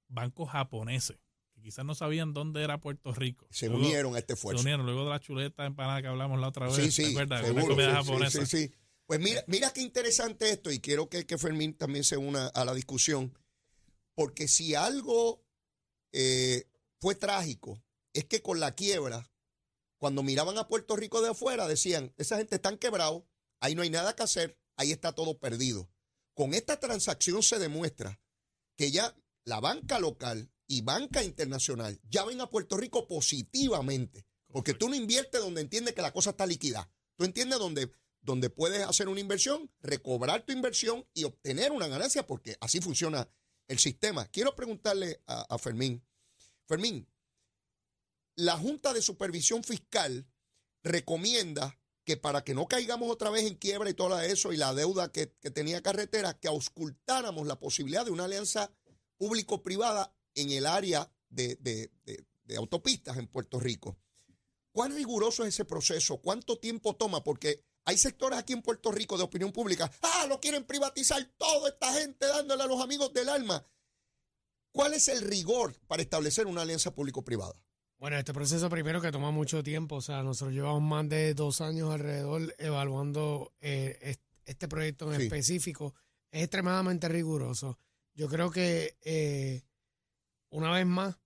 bancos 0.10 0.50
japoneses, 0.52 1.18
que 1.54 1.62
quizás 1.62 1.86
no 1.86 1.96
sabían 1.96 2.34
dónde 2.34 2.62
era 2.62 2.80
Puerto 2.82 3.14
Rico. 3.14 3.48
Se 3.52 3.68
Luego- 3.70 3.86
unieron 3.86 4.16
a 4.16 4.20
este 4.20 4.34
Se 4.34 4.38
esfuerzo. 4.40 4.62
unieron 4.62 4.86
luego 4.86 5.06
de 5.06 5.10
la 5.12 5.20
chuleta 5.22 5.66
empanada 5.66 6.02
que 6.02 6.08
hablamos 6.10 6.40
la 6.42 6.50
otra 6.50 6.66
vez. 6.68 6.76
Sí, 6.76 6.82
¿te 6.84 6.92
sí, 6.92 7.06
seguro. 7.16 7.76
sí, 7.76 7.82
japonesa. 7.92 8.46
sí, 8.46 8.46
sí, 8.46 8.68
sí. 8.68 8.74
Pues 9.08 9.20
mira, 9.20 9.44
mira 9.48 9.72
qué 9.72 9.82
interesante 9.82 10.50
esto 10.50 10.72
y 10.72 10.80
quiero 10.80 11.08
que, 11.10 11.26
que 11.26 11.38
Fermín 11.38 11.74
también 11.76 12.04
se 12.04 12.18
una 12.18 12.48
a 12.48 12.66
la 12.66 12.74
discusión, 12.74 13.34
porque 14.16 14.48
si 14.48 14.76
algo 14.76 15.44
eh, 16.12 16.68
fue 17.00 17.16
trágico, 17.16 17.82
es 18.14 18.26
que 18.26 18.42
con 18.42 18.60
la 18.60 18.74
quiebra, 18.74 19.30
cuando 20.06 20.22
miraban 20.22 20.56
a 20.60 20.68
Puerto 20.68 20.96
Rico 20.96 21.20
de 21.24 21.30
afuera, 21.30 21.68
decían, 21.68 22.14
esa 22.18 22.38
gente 22.38 22.58
está 22.58 22.78
quebrado, 22.78 23.28
ahí 23.60 23.74
no 23.74 23.82
hay 23.82 23.90
nada 23.90 24.16
que 24.16 24.22
hacer, 24.22 24.56
ahí 24.76 24.92
está 24.92 25.14
todo 25.14 25.40
perdido. 25.40 25.90
Con 26.36 26.54
esta 26.54 26.80
transacción 26.80 27.42
se 27.42 27.58
demuestra 27.58 28.22
que 28.78 28.92
ya 28.92 29.18
la 29.46 29.60
banca 29.60 29.98
local 29.98 30.52
y 30.68 30.84
banca 30.84 31.24
internacional 31.24 32.00
ya 32.08 32.24
ven 32.24 32.40
a 32.40 32.52
Puerto 32.52 32.78
Rico 32.78 33.08
positivamente, 33.08 34.28
porque 34.52 34.76
tú 34.76 34.90
no 34.90 34.96
inviertes 34.96 35.42
donde 35.42 35.62
entiendes 35.62 35.96
que 35.96 36.04
la 36.04 36.14
cosa 36.14 36.30
está 36.30 36.46
líquida. 36.46 36.88
Tú 37.16 37.26
entiendes 37.26 37.58
donde, 37.58 37.92
donde 38.22 38.52
puedes 38.52 38.84
hacer 38.84 39.10
una 39.10 39.22
inversión, 39.22 39.72
recobrar 39.80 40.46
tu 40.46 40.54
inversión 40.54 41.04
y 41.16 41.24
obtener 41.24 41.72
una 41.72 41.88
ganancia, 41.88 42.28
porque 42.28 42.58
así 42.60 42.80
funciona 42.80 43.28
el 43.68 43.80
sistema. 43.80 44.28
Quiero 44.28 44.56
preguntarle 44.56 45.24
a, 45.26 45.56
a 45.56 45.58
Fermín, 45.58 46.06
Fermín, 46.68 47.08
la 48.36 48.58
Junta 48.58 48.94
de 48.94 49.02
Supervisión 49.02 49.64
Fiscal 49.64 50.28
recomienda 50.84 51.80
que 52.04 52.18
para 52.18 52.44
que 52.44 52.54
no 52.54 52.68
caigamos 52.68 53.10
otra 53.10 53.32
vez 53.32 53.46
en 53.46 53.56
quiebra 53.56 53.90
y 53.90 53.94
todo 53.96 54.20
eso 54.22 54.54
y 54.54 54.58
la 54.58 54.74
deuda 54.74 55.12
que, 55.12 55.26
tenía 55.28 55.82
carretera, 55.82 56.38
que 56.40 56.48
auscultáramos 56.48 57.48
la 57.48 57.60
posibilidad 57.60 58.06
de 58.06 58.12
una 58.12 58.26
alianza 58.26 58.72
público-privada 59.18 60.16
en 60.36 60.52
el 60.52 60.68
área 60.68 61.12
de, 61.30 61.56
de- 61.56 61.90
autopistas 62.58 63.18
en 63.18 63.28
Puerto 63.28 63.60
Rico. 63.60 63.98
¿Cuán 64.72 64.94
riguroso 64.94 65.44
es 65.44 65.56
ese 65.56 65.66
proceso? 65.66 66.18
¿Cuánto 66.18 66.60
tiempo 66.60 66.96
toma? 66.96 67.24
Porque 67.24 67.66
hay 67.86 67.98
sectores 67.98 68.38
aquí 68.38 68.54
en 68.54 68.62
Puerto 68.62 68.92
Rico 68.92 69.18
de 69.18 69.24
opinión 69.24 69.52
pública, 69.52 69.92
ah, 70.04 70.26
lo 70.28 70.40
quieren 70.40 70.64
privatizar 70.64 71.24
toda 71.38 71.70
esta 71.70 71.92
gente 71.94 72.28
dándole 72.28 72.62
a 72.64 72.68
los 72.68 72.82
amigos 72.82 73.12
del 73.14 73.30
alma. 73.30 73.66
¿Cuál 74.72 74.94
es 74.94 75.08
el 75.08 75.22
rigor 75.22 75.74
para 75.88 76.04
establecer 76.04 76.46
una 76.46 76.62
alianza 76.62 76.94
público-privada? 76.94 77.56
Bueno, 77.98 78.18
este 78.18 78.34
proceso 78.34 78.70
primero 78.70 79.02
que 79.02 79.12
toma 79.12 79.32
mucho 79.32 79.64
tiempo, 79.64 79.96
o 79.96 80.02
sea, 80.02 80.22
nosotros 80.22 80.54
llevamos 80.54 80.82
más 80.82 81.08
de 81.10 81.34
dos 81.34 81.62
años 81.62 81.92
alrededor 81.94 82.54
evaluando 82.58 83.54
eh, 83.62 83.98
es- 84.02 84.20
este 84.46 84.68
proyecto 84.68 85.12
en 85.12 85.20
Sí. 85.20 85.24
específico. 85.26 85.96
Es 86.30 86.44
extremadamente 86.44 87.08
riguroso. 87.08 87.80
Yo 88.14 88.28
creo 88.28 88.52
que 88.52 88.98
eh, 89.04 89.64
una 90.50 90.72
vez 90.72 90.86
más 90.86 91.18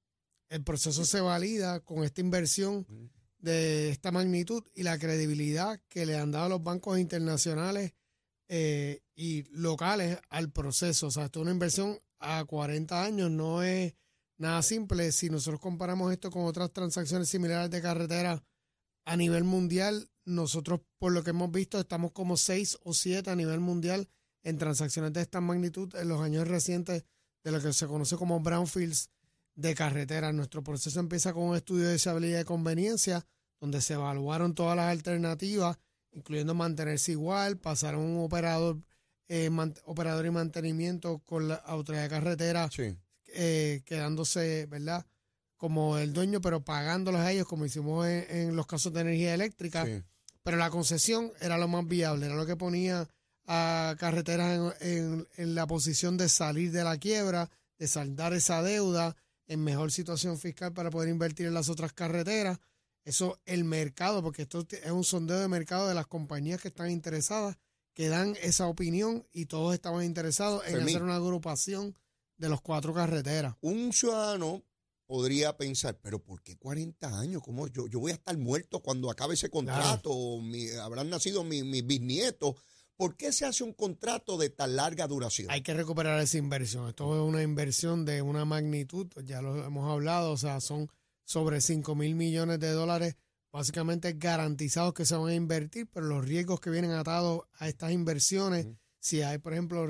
el 0.49 0.63
proceso 0.63 1.03
se 1.05 1.21
valida 1.21 1.79
con 1.81 2.03
esta 2.03 2.21
inversión 2.21 2.85
de 3.39 3.89
esta 3.89 4.11
magnitud 4.11 4.63
y 4.75 4.83
la 4.83 4.97
credibilidad 4.97 5.81
que 5.89 6.05
le 6.05 6.17
han 6.17 6.31
dado 6.31 6.49
los 6.49 6.63
bancos 6.63 6.97
internacionales 6.99 7.93
eh, 8.47 9.01
y 9.15 9.43
locales 9.51 10.17
al 10.29 10.51
proceso. 10.51 11.07
O 11.07 11.11
sea, 11.11 11.25
esto 11.25 11.39
es 11.39 11.43
una 11.43 11.51
inversión 11.51 11.99
a 12.19 12.43
40 12.45 13.03
años, 13.03 13.29
no 13.29 13.61
es 13.63 13.93
nada 14.39 14.63
simple. 14.63 15.11
Si 15.11 15.29
nosotros 15.29 15.61
comparamos 15.61 16.11
esto 16.11 16.31
con 16.31 16.45
otras 16.45 16.71
transacciones 16.71 17.29
similares 17.29 17.69
de 17.69 17.81
carretera 17.81 18.43
a 19.05 19.15
nivel 19.15 19.43
mundial, 19.43 20.09
nosotros 20.25 20.81
por 20.97 21.11
lo 21.11 21.23
que 21.23 21.31
hemos 21.31 21.51
visto 21.51 21.79
estamos 21.79 22.11
como 22.11 22.37
6 22.37 22.79
o 22.83 22.93
7 22.93 23.29
a 23.29 23.35
nivel 23.35 23.59
mundial 23.59 24.09
en 24.43 24.57
transacciones 24.57 25.13
de 25.13 25.21
esta 25.21 25.41
magnitud 25.41 25.93
en 25.95 26.07
los 26.07 26.21
años 26.21 26.47
recientes 26.47 27.03
de 27.43 27.51
lo 27.51 27.61
que 27.61 27.73
se 27.73 27.87
conoce 27.87 28.15
como 28.15 28.39
brownfields 28.39 29.09
de 29.55 29.75
carretera. 29.75 30.31
Nuestro 30.31 30.63
proceso 30.63 30.99
empieza 30.99 31.33
con 31.33 31.43
un 31.43 31.55
estudio 31.55 31.87
de 31.87 31.97
viabilidad 31.97 32.41
y 32.41 32.45
conveniencia, 32.45 33.25
donde 33.59 33.81
se 33.81 33.95
evaluaron 33.95 34.55
todas 34.55 34.75
las 34.75 34.89
alternativas, 34.89 35.77
incluyendo 36.11 36.53
mantenerse 36.53 37.11
igual, 37.11 37.57
pasar 37.57 37.95
a 37.95 37.97
un 37.97 38.23
operador, 38.23 38.81
eh, 39.27 39.49
operador 39.83 40.25
y 40.25 40.31
mantenimiento 40.31 41.19
con 41.19 41.49
la 41.49 41.55
autoridad 41.55 42.03
de 42.03 42.09
carretera, 42.09 42.69
eh, 43.33 43.81
quedándose, 43.85 44.65
¿verdad? 44.67 45.05
Como 45.57 45.97
el 45.97 46.13
dueño, 46.13 46.41
pero 46.41 46.63
pagándolos 46.63 47.21
a 47.21 47.31
ellos, 47.31 47.47
como 47.47 47.65
hicimos 47.65 48.07
en, 48.07 48.55
los 48.55 48.65
casos 48.65 48.93
de 48.93 49.01
energía 49.01 49.33
eléctrica. 49.33 49.85
Pero 50.43 50.57
la 50.57 50.69
concesión 50.69 51.31
era 51.41 51.57
lo 51.57 51.67
más 51.67 51.85
viable, 51.85 52.25
era 52.25 52.35
lo 52.35 52.45
que 52.45 52.55
ponía 52.55 53.07
a 53.45 53.95
carreteras 53.99 54.75
en, 54.81 55.27
en 55.35 55.55
la 55.55 55.67
posición 55.67 56.17
de 56.17 56.29
salir 56.29 56.71
de 56.71 56.83
la 56.83 56.97
quiebra, 56.97 57.49
de 57.77 57.87
saldar 57.87 58.33
esa 58.33 58.61
deuda 58.61 59.15
en 59.47 59.63
mejor 59.63 59.91
situación 59.91 60.37
fiscal 60.37 60.73
para 60.73 60.91
poder 60.91 61.09
invertir 61.09 61.47
en 61.47 61.53
las 61.53 61.69
otras 61.69 61.91
carreteras. 61.91 62.59
Eso, 63.03 63.39
el 63.45 63.63
mercado, 63.63 64.21
porque 64.21 64.43
esto 64.43 64.65
es 64.69 64.91
un 64.91 65.03
sondeo 65.03 65.39
de 65.39 65.47
mercado 65.47 65.87
de 65.87 65.95
las 65.95 66.05
compañías 66.05 66.61
que 66.61 66.67
están 66.67 66.91
interesadas, 66.91 67.57
que 67.93 68.07
dan 68.07 68.37
esa 68.41 68.67
opinión 68.67 69.25
y 69.31 69.45
todos 69.45 69.73
estaban 69.73 70.05
interesados 70.05 70.65
en 70.67 70.79
hacer 70.79 71.01
una 71.01 71.15
agrupación 71.15 71.95
de 72.39 72.49
los 72.49 72.61
cuatro 72.61 72.93
carreteras. 72.93 73.55
Un 73.61 73.93
ciudadano 73.93 74.63
podría 75.05 75.55
pensar, 75.57 75.99
pero 76.01 76.23
¿por 76.23 76.41
qué 76.41 76.57
40 76.57 77.19
años? 77.19 77.43
¿Cómo 77.43 77.67
yo, 77.67 77.87
yo 77.87 77.99
voy 77.99 78.11
a 78.11 78.15
estar 78.15 78.37
muerto 78.37 78.81
cuando 78.81 79.11
acabe 79.11 79.35
ese 79.35 79.49
contrato? 79.49 80.39
habrán 80.81 81.09
nacido 81.09 81.43
mis 81.43 81.85
bisnietos. 81.85 82.55
¿Por 82.95 83.15
qué 83.15 83.31
se 83.31 83.45
hace 83.45 83.63
un 83.63 83.73
contrato 83.73 84.37
de 84.37 84.49
tan 84.49 84.75
larga 84.75 85.07
duración? 85.07 85.49
Hay 85.51 85.61
que 85.61 85.73
recuperar 85.73 86.19
esa 86.19 86.37
inversión. 86.37 86.89
Esto 86.89 87.15
es 87.15 87.21
una 87.21 87.43
inversión 87.43 88.03
de 88.03 88.21
una 88.21 88.43
magnitud, 88.43 89.07
ya 89.23 89.41
lo 89.41 89.63
hemos 89.63 89.89
hablado, 89.89 90.31
o 90.31 90.37
sea, 90.37 90.59
son 90.59 90.89
sobre 91.23 91.61
5 91.61 91.95
mil 91.95 92.15
millones 92.15 92.59
de 92.59 92.71
dólares 92.71 93.15
básicamente 93.51 94.13
garantizados 94.13 94.93
que 94.93 95.05
se 95.05 95.15
van 95.15 95.29
a 95.29 95.33
invertir, 95.33 95.87
pero 95.91 96.05
los 96.07 96.25
riesgos 96.25 96.59
que 96.59 96.69
vienen 96.69 96.91
atados 96.91 97.43
a 97.53 97.67
estas 97.67 97.91
inversiones, 97.91 98.67
si 98.99 99.21
hay, 99.21 99.37
por 99.37 99.53
ejemplo, 99.53 99.87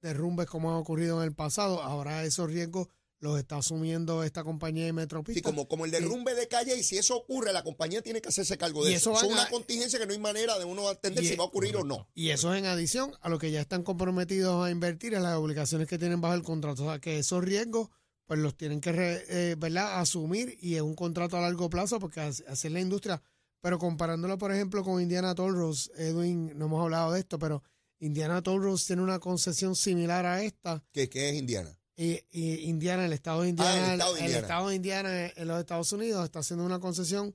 derrumbes 0.00 0.46
como 0.46 0.70
ha 0.70 0.78
ocurrido 0.78 1.20
en 1.20 1.28
el 1.28 1.34
pasado, 1.34 1.82
ahora 1.82 2.24
esos 2.24 2.50
riesgos 2.50 2.88
los 3.24 3.38
está 3.38 3.56
asumiendo 3.56 4.22
esta 4.22 4.44
compañía 4.44 4.84
de 4.84 4.92
Metropista. 4.92 5.38
Sí, 5.38 5.42
como, 5.42 5.66
como 5.66 5.86
el 5.86 5.90
derrumbe 5.90 6.34
de 6.34 6.46
calle, 6.46 6.76
y 6.76 6.82
si 6.82 6.98
eso 6.98 7.16
ocurre, 7.16 7.52
la 7.52 7.64
compañía 7.64 8.02
tiene 8.02 8.20
que 8.20 8.28
hacerse 8.28 8.58
cargo 8.58 8.84
de 8.84 8.94
eso. 8.94 9.14
Es 9.14 9.22
una 9.22 9.48
contingencia 9.48 9.98
que 9.98 10.06
no 10.06 10.12
hay 10.12 10.18
manera 10.18 10.58
de 10.58 10.66
uno 10.66 10.90
entender 10.90 11.24
si 11.24 11.34
va 11.34 11.44
a 11.44 11.46
ocurrir 11.46 11.76
o 11.76 11.84
no. 11.84 12.06
Y 12.14 12.30
eso 12.30 12.52
es 12.52 12.58
en 12.58 12.66
adición 12.66 13.12
a 13.22 13.30
lo 13.30 13.38
que 13.38 13.50
ya 13.50 13.62
están 13.62 13.82
comprometidos 13.82 14.64
a 14.64 14.70
invertir 14.70 15.14
en 15.14 15.22
las 15.22 15.36
obligaciones 15.36 15.88
que 15.88 15.98
tienen 15.98 16.20
bajo 16.20 16.34
el 16.34 16.42
contrato. 16.42 16.84
O 16.84 16.86
sea, 16.86 17.00
que 17.00 17.18
esos 17.18 17.42
riesgos 17.42 17.88
pues 18.26 18.40
los 18.40 18.56
tienen 18.56 18.80
que 18.80 18.90
eh, 18.94 19.54
¿verdad? 19.58 20.00
asumir 20.00 20.56
y 20.60 20.76
es 20.76 20.82
un 20.82 20.94
contrato 20.94 21.36
a 21.36 21.42
largo 21.42 21.68
plazo 21.68 21.98
porque 21.98 22.20
hacer 22.20 22.72
la 22.72 22.80
industria. 22.80 23.22
Pero 23.60 23.78
comparándolo, 23.78 24.36
por 24.36 24.52
ejemplo, 24.52 24.84
con 24.84 25.00
Indiana 25.00 25.34
Toll 25.34 25.74
Edwin, 25.96 26.52
no 26.58 26.66
hemos 26.66 26.82
hablado 26.82 27.12
de 27.12 27.20
esto, 27.20 27.38
pero 27.38 27.62
Indiana 28.04 28.42
Toll 28.42 28.62
Roads 28.62 28.86
tiene 28.86 29.02
una 29.02 29.18
concesión 29.18 29.74
similar 29.74 30.26
a 30.26 30.42
esta. 30.42 30.84
¿Qué, 30.92 31.08
qué 31.08 31.30
es 31.30 31.36
Indiana? 31.36 31.70
y, 31.96 32.68
Indiana, 32.68 33.06
el 33.06 33.12
estado 33.12 33.42
de 33.42 33.50
Indiana, 33.50 34.04
ah, 34.04 34.18
el, 34.18 34.34
estado 34.34 34.68
de 34.68 34.74
Indiana. 34.74 35.26
en 35.26 35.48
los 35.48 35.60
Estados 35.60 35.92
Unidos 35.92 36.24
está 36.24 36.40
haciendo 36.40 36.64
una 36.64 36.80
concesión 36.80 37.32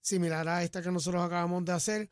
similar 0.00 0.46
a 0.48 0.62
esta 0.62 0.82
que 0.82 0.90
nosotros 0.90 1.22
acabamos 1.22 1.64
de 1.64 1.72
hacer. 1.72 2.08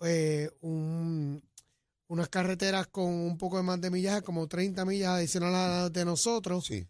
Eh, 0.00 0.50
unas 0.60 2.28
carreteras 2.28 2.86
con 2.88 3.04
un 3.04 3.38
poco 3.38 3.58
de 3.58 3.62
más 3.62 3.80
de 3.80 3.90
millaje, 3.90 4.22
como 4.22 4.48
30 4.48 4.84
millas 4.84 5.10
adicionales 5.10 5.56
a 5.56 5.68
las 5.82 5.92
de 5.92 6.04
nosotros. 6.04 6.66
Sí. 6.66 6.86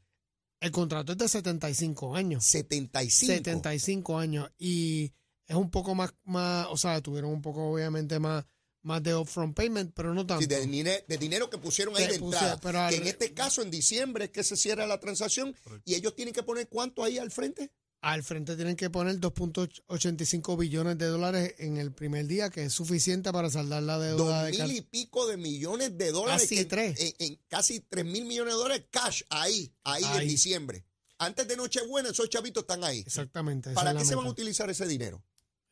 El 0.60 0.70
contrato 0.70 1.12
es 1.12 1.18
de 1.18 1.28
75 1.28 2.14
años. 2.14 2.44
75. 2.44 3.32
75 3.32 4.18
años. 4.18 4.50
Y 4.58 5.12
es 5.46 5.56
un 5.56 5.70
poco 5.70 5.94
más, 5.94 6.14
más, 6.24 6.68
o 6.70 6.76
sea, 6.76 7.00
tuvieron 7.00 7.30
un 7.30 7.42
poco 7.42 7.72
obviamente 7.72 8.18
más 8.18 8.44
más 8.82 9.02
de 9.02 9.14
upfront 9.14 9.54
payment, 9.54 9.92
pero 9.94 10.14
no 10.14 10.26
tanto. 10.26 10.42
Sí, 10.42 10.46
de, 10.46 11.18
dinero 11.18 11.48
que 11.48 11.58
pusieron 11.58 11.96
ahí 11.96 12.06
de 12.06 12.16
entrada. 12.16 12.58
que 12.90 12.96
en 12.96 13.06
este 13.06 13.32
caso, 13.32 13.62
en 13.62 13.70
diciembre, 13.70 14.26
es 14.26 14.30
que 14.30 14.44
se 14.44 14.56
cierra 14.56 14.86
la 14.86 14.98
transacción 15.00 15.54
y 15.84 15.94
ellos 15.94 16.14
tienen 16.14 16.34
que 16.34 16.42
poner 16.42 16.68
cuánto 16.68 17.04
ahí 17.04 17.18
al 17.18 17.30
frente. 17.30 17.72
Al 18.02 18.24
frente 18.24 18.56
tienen 18.56 18.74
que 18.74 18.90
poner 18.90 19.20
2.85 19.20 20.58
billones 20.58 20.98
de 20.98 21.06
dólares 21.06 21.54
en 21.58 21.76
el 21.76 21.92
primer 21.92 22.26
día, 22.26 22.50
que 22.50 22.64
es 22.64 22.72
suficiente 22.72 23.30
para 23.30 23.48
saldar 23.48 23.84
la 23.84 23.96
deuda. 23.96 24.50
Dos 24.50 24.58
mil 24.58 24.76
y 24.76 24.80
pico 24.80 25.28
de 25.28 25.36
millones 25.36 25.96
de 25.96 26.10
dólares. 26.10 26.42
Casi 26.42 26.64
tres. 26.64 27.14
En, 27.20 27.38
casi 27.46 27.78
tres 27.78 28.04
mil 28.04 28.24
millones 28.24 28.54
de 28.54 28.58
dólares 28.58 28.86
cash 28.90 29.22
ahí, 29.30 29.72
ahí, 29.84 30.02
en 30.20 30.26
diciembre. 30.26 30.84
Antes 31.18 31.46
de 31.46 31.56
Nochebuena, 31.56 32.08
esos 32.08 32.28
chavitos 32.28 32.62
están 32.62 32.82
ahí. 32.82 33.04
Exactamente. 33.06 33.70
¿Para 33.70 33.94
qué 33.94 34.04
se 34.04 34.16
van 34.16 34.26
a 34.26 34.30
utilizar 34.30 34.68
ese 34.68 34.88
dinero? 34.88 35.22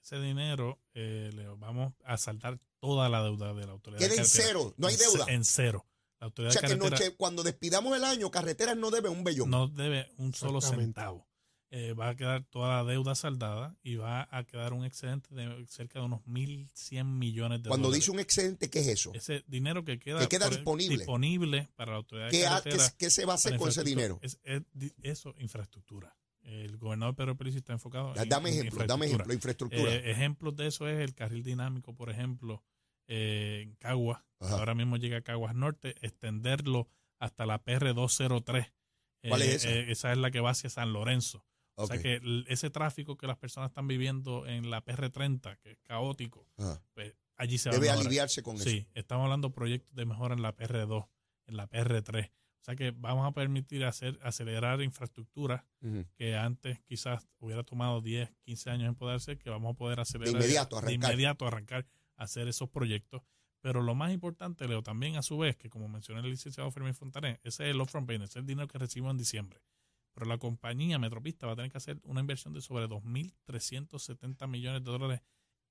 Ese 0.03 0.21
dinero 0.21 0.81
eh, 0.95 1.31
le 1.35 1.47
vamos 1.49 1.95
a 2.05 2.17
saltar 2.17 2.59
toda 2.79 3.09
la 3.09 3.23
deuda 3.23 3.55
de 3.55 3.67
la 3.67 3.73
autoridad. 3.73 4.01
Queda 4.01 4.15
en 4.15 4.27
cero, 4.27 4.75
no 4.77 4.87
hay 4.87 4.97
deuda. 4.97 5.27
En 5.29 5.45
cero. 5.45 5.87
La 6.19 6.27
autoridad 6.27 6.55
o 6.57 6.69
sea 6.69 6.99
que 6.99 7.17
cuando 7.17 7.43
despidamos 7.43 7.97
el 7.97 8.05
año, 8.05 8.31
carreteras 8.31 8.77
no 8.77 8.91
debe 8.91 9.09
un 9.09 9.25
bellón. 9.25 9.51
No 9.51 9.69
debe 9.69 10.11
un 10.19 10.35
solo 10.35 10.61
centavo. 10.61 11.27
Eh, 11.73 11.93
va 11.93 12.09
a 12.09 12.17
quedar 12.17 12.45
toda 12.47 12.83
la 12.83 12.91
deuda 12.91 13.15
saldada 13.15 13.77
y 13.85 13.95
va 13.95 14.29
a 14.33 14.45
quedar 14.45 14.73
un 14.73 14.85
excedente 14.85 15.33
de 15.33 15.65
cerca 15.69 16.01
de 16.01 16.07
unos 16.07 16.21
1.100 16.23 17.05
millones 17.05 17.63
de 17.63 17.69
Cuando 17.69 17.93
dice 17.93 18.11
un 18.11 18.19
excedente, 18.19 18.69
¿qué 18.69 18.81
es 18.81 18.89
eso? 18.89 19.13
Ese 19.15 19.45
dinero 19.47 19.85
que 19.85 20.01
queda, 20.01 20.19
disponible. 20.49 20.97
disponible 20.97 21.69
para 21.77 21.93
la 21.93 21.99
autoridad 21.99 22.29
¿Qué, 22.31 22.77
¿Qué, 22.99 23.09
se 23.09 23.25
va 23.25 23.35
a 23.35 23.37
hacer 23.37 23.57
con 23.57 23.69
ese 23.69 23.85
dinero? 23.85 24.19
Es, 24.21 24.41
eso, 25.03 25.37
infraestructura. 25.39 26.17
El 26.43 26.79
gobernador 26.79 27.15
Pedro 27.15 27.37
Pérez 27.37 27.55
está 27.55 27.73
enfocado 27.73 28.15
en 28.17 28.29
Dame 28.29 28.51
ejemplo, 28.51 28.87
dame 28.87 29.07
ejemplo, 29.07 29.33
infraestructura. 29.33 29.95
Eh, 29.95 30.11
ejemplos 30.11 30.57
de 30.57 30.67
eso 30.67 30.89
es 30.89 31.01
el 31.01 31.15
carril 31.15 31.43
dinámico, 31.43 31.95
por 31.95 32.11
ejemplo, 32.11 32.63
eh, 33.07 33.61
en 33.63 33.75
Caguas. 33.77 34.23
Ahora 34.41 34.75
mismo 34.75 34.97
llega 34.97 35.19
a 35.19 35.23
Caguas 35.23 35.55
Norte, 35.55 35.95
extenderlo 36.01 36.89
hasta 37.19 37.45
la 37.45 37.63
PR203. 37.63 38.73
¿Cuál 39.29 39.43
es 39.43 39.65
eh, 39.65 39.81
esa? 39.81 39.91
esa 39.91 40.13
es 40.13 40.19
la 40.19 40.31
que 40.31 40.41
va 40.41 40.51
hacia 40.51 40.71
San 40.71 40.93
Lorenzo. 40.93 41.45
O 41.75 41.87
sea 41.87 41.99
que 41.99 42.21
ese 42.49 42.71
tráfico 42.71 43.17
que 43.17 43.27
las 43.27 43.39
personas 43.39 43.71
están 43.71 43.87
viviendo 43.87 44.47
en 44.47 44.71
la 44.71 44.85
PR30, 44.85 45.59
que 45.59 45.73
es 45.73 45.79
caótico, 45.83 46.47
pues 46.95 47.15
allí 47.37 47.59
se 47.59 47.71
va 47.71 47.77
Debe 47.77 47.91
aliviarse 47.91 48.43
con 48.43 48.57
eso. 48.57 48.65
Sí, 48.65 48.87
estamos 48.95 49.25
hablando 49.25 49.49
de 49.49 49.55
proyectos 49.55 49.95
de 49.95 50.05
mejora 50.05 50.35
en 50.35 50.43
la 50.43 50.55
PR2, 50.55 51.09
en 51.47 51.57
la 51.57 51.69
PR3. 51.69 52.31
O 52.61 52.65
sea 52.65 52.77
que 52.77 52.91
vamos 52.91 53.27
a 53.27 53.33
permitir 53.33 53.85
hacer 53.85 54.19
acelerar 54.23 54.83
infraestructura 54.83 55.67
que 56.15 56.37
antes 56.37 56.79
quizás 56.81 57.27
hubiera 57.39 57.65
tomado 57.65 58.03
10, 58.03 58.31
15 58.43 58.71
años 58.71 58.89
en 58.89 58.95
poder 58.95 59.17
hacer, 59.17 59.39
que 59.39 59.49
vamos 59.49 59.73
a 59.73 59.77
poder 59.77 59.99
acelerar 59.99 60.35
de 60.35 60.41
inmediato, 60.41 60.77
arrancar. 60.77 60.89
De 60.89 60.95
inmediato 60.95 61.47
arrancar 61.47 61.87
a 62.17 62.25
hacer 62.25 62.49
esos 62.49 62.69
proyectos. 62.69 63.23
Pero 63.63 63.83
lo 63.83 63.95
más 63.95 64.13
importante, 64.13 64.69
Leo, 64.69 64.83
también 64.83 65.17
a 65.17 65.23
su 65.23 65.39
vez, 65.39 65.57
que 65.57 65.71
como 65.71 65.89
mencioné 65.89 66.21
el 66.21 66.31
licenciado 66.31 66.71
Fermín 66.71 66.95
Fontané, 66.95 67.41
ese 67.43 67.65
es 67.65 67.71
el 67.75 67.81
off-front 67.81 68.07
payment, 68.07 68.29
ese 68.29 68.39
es 68.39 68.43
el 68.43 68.47
dinero 68.47 68.69
que 68.69 68.79
recibimos 68.79 69.13
en 69.13 69.19
diciembre. 69.19 69.63
Pero 70.13 70.27
la 70.27 70.39
compañía 70.39 70.99
Metropista 70.99 71.47
va 71.47 71.53
a 71.53 71.57
tener 71.57 71.71
que 71.71 71.79
hacer 71.79 71.99
una 72.05 72.21
inversión 72.21 72.53
de 72.53 72.61
sobre 72.61 72.89
2.370 72.89 74.49
millones 74.49 74.85
de 74.85 74.91
dólares 74.91 75.23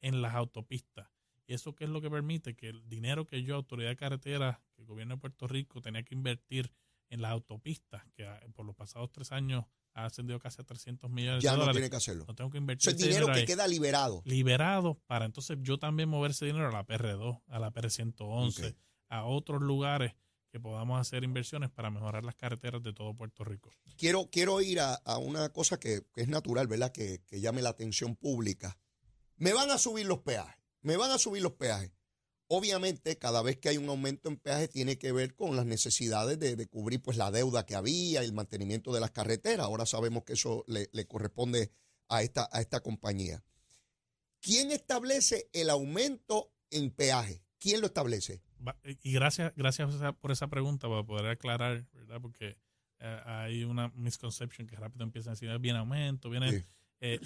en 0.02 0.22
las 0.22 0.34
autopistas. 0.34 1.08
¿Y 1.50 1.56
eso 1.56 1.74
qué 1.74 1.86
es 1.86 1.90
lo 1.90 2.00
que 2.00 2.12
permite? 2.12 2.56
Que 2.56 2.70
el 2.70 2.88
dinero 2.88 3.26
que 3.26 3.42
yo, 3.42 3.56
Autoridad 3.56 3.90
de 3.90 3.96
Carretera, 3.96 4.62
que 4.76 4.84
el 4.84 4.88
gobierno 4.88 5.16
de 5.16 5.22
Puerto 5.22 5.48
Rico 5.48 5.82
tenía 5.82 6.04
que 6.04 6.14
invertir 6.14 6.72
en 7.10 7.24
las 7.24 7.32
autopistas, 7.32 8.04
que 8.14 8.24
por 8.54 8.68
los 8.68 8.76
pasados 8.76 9.12
tres 9.12 9.32
años 9.32 9.66
ha 9.96 10.06
ascendido 10.06 10.38
casi 10.38 10.62
a 10.62 10.64
300 10.64 11.10
millones 11.10 11.42
de 11.42 11.50
dólares. 11.50 11.66
Ya 11.66 11.70
no 11.70 11.74
tiene 11.74 11.90
que 11.90 11.96
hacerlo. 11.96 12.26
No 12.28 12.36
tengo 12.36 12.52
que 12.52 12.60
invertir. 12.60 12.90
Eso 12.90 12.96
es 12.96 13.04
dinero, 13.04 13.34
que 13.34 13.46
queda 13.46 13.68
liberado. 13.68 14.22
Liberado 14.26 15.02
para 15.08 15.26
entonces 15.26 15.58
yo 15.62 15.80
también 15.80 16.08
mover 16.08 16.32
ese 16.32 16.46
dinero 16.46 16.68
a 16.68 16.72
la 16.72 16.86
PR2, 16.86 17.42
a 17.48 17.58
la 17.58 17.74
PR111, 17.74 18.76
a 19.08 19.26
otros 19.26 19.60
lugares 19.60 20.14
que 20.52 20.60
podamos 20.60 21.02
hacer 21.02 21.24
inversiones 21.24 21.72
para 21.72 21.90
mejorar 21.90 22.26
las 22.26 22.36
carreteras 22.36 22.84
de 22.84 22.94
todo 22.94 23.16
Puerto 23.16 23.44
Rico. 23.44 23.72
Quiero, 23.98 24.30
quiero 24.30 24.62
ir 24.62 24.82
a, 24.82 25.00
una 25.18 25.50
cosa 25.50 25.80
que, 25.80 26.04
es 26.16 26.28
natural, 26.28 26.68
¿verdad? 26.68 26.92
Que, 26.92 27.24
que 27.26 27.42
llame 27.42 27.64
la 27.64 27.70
atención 27.70 28.16
pública. 28.16 28.78
Me 29.38 29.54
van 29.54 29.72
a 29.72 29.80
subir 29.80 30.06
los 30.06 30.20
peajes 30.20 30.59
me 30.82 30.98
van 30.98 31.12
a 31.12 31.18
subir 31.18 31.42
los 31.42 31.54
peajes. 31.54 31.92
Obviamente, 32.52 33.18
cada 33.20 33.44
vez 33.44 33.58
que 33.58 33.70
hay 33.70 33.78
un 33.78 33.90
aumento 33.90 34.28
en 34.28 34.38
peajes 34.38 34.72
tiene 34.72 34.98
que 34.98 35.12
ver 35.12 35.36
con 35.36 35.56
las 35.56 35.68
necesidades 35.68 36.40
de, 36.40 36.68
cubrir 36.68 37.00
pues 37.02 37.16
la 37.16 37.30
deuda 37.30 37.66
que 37.66 37.76
había, 37.76 38.24
el 38.24 38.34
mantenimiento 38.34 38.92
de 38.92 39.00
las 39.00 39.12
carreteras. 39.12 39.66
Ahora 39.68 39.86
sabemos 39.86 40.24
que 40.24 40.34
eso 40.34 40.66
le, 40.68 40.90
corresponde 41.08 41.72
a 42.08 42.24
esta, 42.24 42.50
a 42.52 42.60
esta 42.60 42.80
compañía. 42.80 43.44
¿Quién 44.42 44.72
establece 44.72 45.48
el 45.54 45.70
aumento 45.70 46.52
en 46.72 46.90
peaje? 46.90 47.44
¿Quién 47.60 47.82
lo 47.82 47.88
establece? 47.88 48.42
Va- 48.68 48.80
Y 49.04 49.12
gracias, 49.12 49.54
gracias 49.56 49.90
por 50.20 50.32
esa 50.32 50.48
pregunta 50.48 50.88
para 50.88 51.04
poder 51.04 51.28
aclarar, 51.28 51.86
¿verdad? 51.94 52.20
Porque 52.20 52.58
eh, 53.00 53.22
hay 53.26 53.64
una 53.64 53.90
misconception 53.90 54.66
que 54.68 54.76
rápido 54.76 55.04
empieza 55.04 55.30
a 55.30 55.34
decir, 55.34 55.50
"Ah, 55.52 55.58
viene 55.60 55.78
aumento, 55.80 56.30
viene... 56.32 56.52
Sí. 56.52 56.66
eh, 57.02 57.20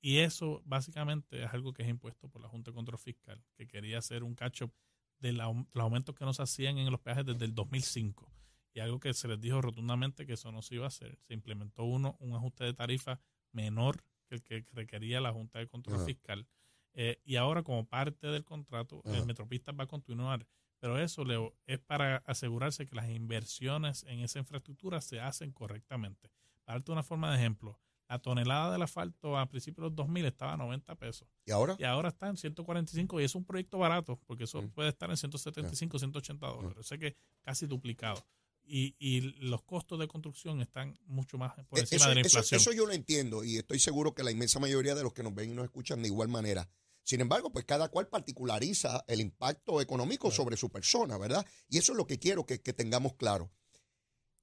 y 0.00 0.18
eso 0.18 0.62
básicamente 0.64 1.42
es 1.44 1.52
algo 1.52 1.72
que 1.72 1.82
es 1.82 1.88
impuesto 1.88 2.28
por 2.28 2.40
la 2.40 2.48
Junta 2.48 2.70
de 2.70 2.74
Control 2.74 2.98
Fiscal, 2.98 3.42
que 3.54 3.66
quería 3.66 3.98
hacer 3.98 4.22
un 4.24 4.34
catch-up 4.34 4.72
de 5.18 5.32
la- 5.32 5.46
los 5.46 5.82
aumentos 5.82 6.14
que 6.14 6.24
no 6.24 6.32
se 6.32 6.42
hacían 6.42 6.78
en 6.78 6.90
los 6.90 7.00
peajes 7.00 7.26
desde 7.26 7.44
el 7.44 7.54
2005. 7.54 8.30
Y 8.74 8.80
algo 8.80 9.00
que 9.00 9.12
se 9.14 9.26
les 9.26 9.40
dijo 9.40 9.60
rotundamente 9.60 10.24
que 10.26 10.34
eso 10.34 10.52
no 10.52 10.62
se 10.62 10.76
iba 10.76 10.84
a 10.84 10.88
hacer. 10.88 11.18
Se 11.26 11.34
implementó 11.34 11.82
uno, 11.84 12.16
un 12.20 12.34
ajuste 12.34 12.64
de 12.64 12.74
tarifa 12.74 13.18
menor 13.50 14.04
que 14.26 14.36
el 14.36 14.42
que 14.42 14.64
requería 14.72 15.20
la 15.20 15.32
Junta 15.32 15.58
de 15.58 15.66
Control 15.66 15.96
Ajá. 15.96 16.04
Fiscal. 16.04 16.46
Eh, 16.94 17.20
y 17.24 17.36
ahora, 17.36 17.62
como 17.62 17.86
parte 17.88 18.26
del 18.28 18.44
contrato, 18.44 19.02
Ajá. 19.04 19.16
el 19.16 19.26
Metropista 19.26 19.72
va 19.72 19.84
a 19.84 19.88
continuar. 19.88 20.46
Pero 20.80 20.98
eso, 20.98 21.24
Leo, 21.24 21.56
es 21.66 21.80
para 21.80 22.18
asegurarse 22.18 22.86
que 22.86 22.94
las 22.94 23.08
inversiones 23.08 24.04
en 24.04 24.20
esa 24.20 24.38
infraestructura 24.38 25.00
se 25.00 25.20
hacen 25.20 25.50
correctamente. 25.50 26.30
Para 26.64 26.78
darte 26.78 26.92
una 26.92 27.02
forma 27.02 27.30
de 27.32 27.38
ejemplo, 27.38 27.80
la 28.08 28.18
tonelada 28.18 28.72
del 28.72 28.82
asfalto 28.82 29.36
a 29.36 29.46
principios 29.50 29.82
de 29.84 29.88
los 29.90 29.96
2000 29.96 30.24
estaba 30.26 30.54
a 30.54 30.56
90 30.56 30.94
pesos 30.94 31.28
¿Y 31.44 31.50
ahora? 31.50 31.76
y 31.78 31.84
ahora 31.84 32.08
está 32.08 32.28
en 32.28 32.36
145 32.36 33.20
y 33.20 33.24
es 33.24 33.34
un 33.34 33.44
proyecto 33.44 33.78
barato 33.78 34.18
porque 34.26 34.44
eso 34.44 34.62
Mm. 34.62 34.70
puede 34.70 34.88
estar 34.88 35.10
en 35.10 35.16
175, 35.16 35.98
180 35.98 36.46
dólares. 36.46 36.78
O 36.78 36.82
sea 36.82 36.96
que 36.98 37.16
casi 37.42 37.66
duplicado. 37.66 38.24
Y, 38.70 38.94
y 38.98 39.20
los 39.48 39.62
costos 39.62 39.98
de 39.98 40.08
construcción 40.08 40.60
están 40.60 40.98
mucho 41.06 41.38
más 41.38 41.54
por 41.68 41.78
Eh, 41.78 41.82
encima 41.82 41.96
Eso, 42.00 42.08
de 42.10 42.14
la 42.16 42.20
eso- 42.20 42.28
inflación. 42.38 42.60
eso 42.60 42.72
yo 42.72 42.86
lo 42.86 42.92
entiendo 42.92 43.42
y 43.44 43.56
estoy 43.56 43.78
seguro 43.78 44.14
que 44.14 44.22
la 44.22 44.30
inmensa 44.30 44.58
mayoría 44.58 44.94
de 44.94 45.02
los 45.02 45.12
que 45.14 45.22
nos 45.22 45.34
ven 45.34 45.50
y 45.50 45.54
nos 45.54 45.64
escuchan 45.64 46.02
de 46.02 46.08
igual 46.08 46.28
manera. 46.28 46.68
Sin 47.02 47.22
embargo, 47.22 47.50
pues 47.50 47.64
cada 47.64 47.88
cual 47.88 48.08
particulariza 48.08 49.02
el 49.08 49.20
impacto 49.22 49.80
económico 49.80 50.30
sobre 50.30 50.58
su 50.58 50.70
persona, 50.70 51.16
¿verdad? 51.16 51.46
Y 51.70 51.78
eso 51.78 51.92
es 51.92 51.96
lo 51.96 52.06
que 52.06 52.18
quiero 52.18 52.44
que, 52.44 52.60
que 52.60 52.74
tengamos 52.74 53.14
claro. 53.14 53.50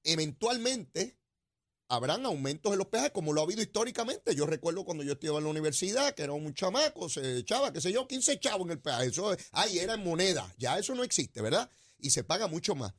Eventualmente 0.03 1.17
habrán 1.87 2.25
aumentos 2.25 2.71
en 2.71 2.77
los 2.79 2.87
peajes 2.87 3.11
como 3.11 3.31
lo 3.33 3.41
ha 3.41 3.43
habido 3.43 3.61
históricamente. 3.61 4.35
Yo 4.35 4.45
recuerdo 4.45 4.83
cuando 4.85 5.03
yo 5.03 5.13
estudiaba 5.13 5.37
en 5.39 5.43
la 5.45 5.49
universidad, 5.51 6.13
que 6.15 6.23
era 6.23 6.33
un 6.33 6.53
chamaco, 6.53 7.09
se 7.09 7.37
echaba, 7.37 7.71
qué 7.71 7.81
sé 7.81 7.91
yo, 7.91 8.07
15 8.07 8.39
chavos 8.39 8.65
en 8.65 8.71
el 8.71 8.79
peaje. 8.81 9.07
Eso, 9.07 9.35
ay, 9.51 9.77
era 9.79 9.93
en 9.93 10.03
moneda. 10.03 10.51
Ya 10.57 10.77
eso 10.79 10.95
no 10.95 11.03
existe, 11.03 11.41
¿verdad? 11.41 11.69
Y 11.99 12.09
se 12.11 12.23
paga 12.23 12.47
mucho 12.47 12.75
más. 12.75 12.93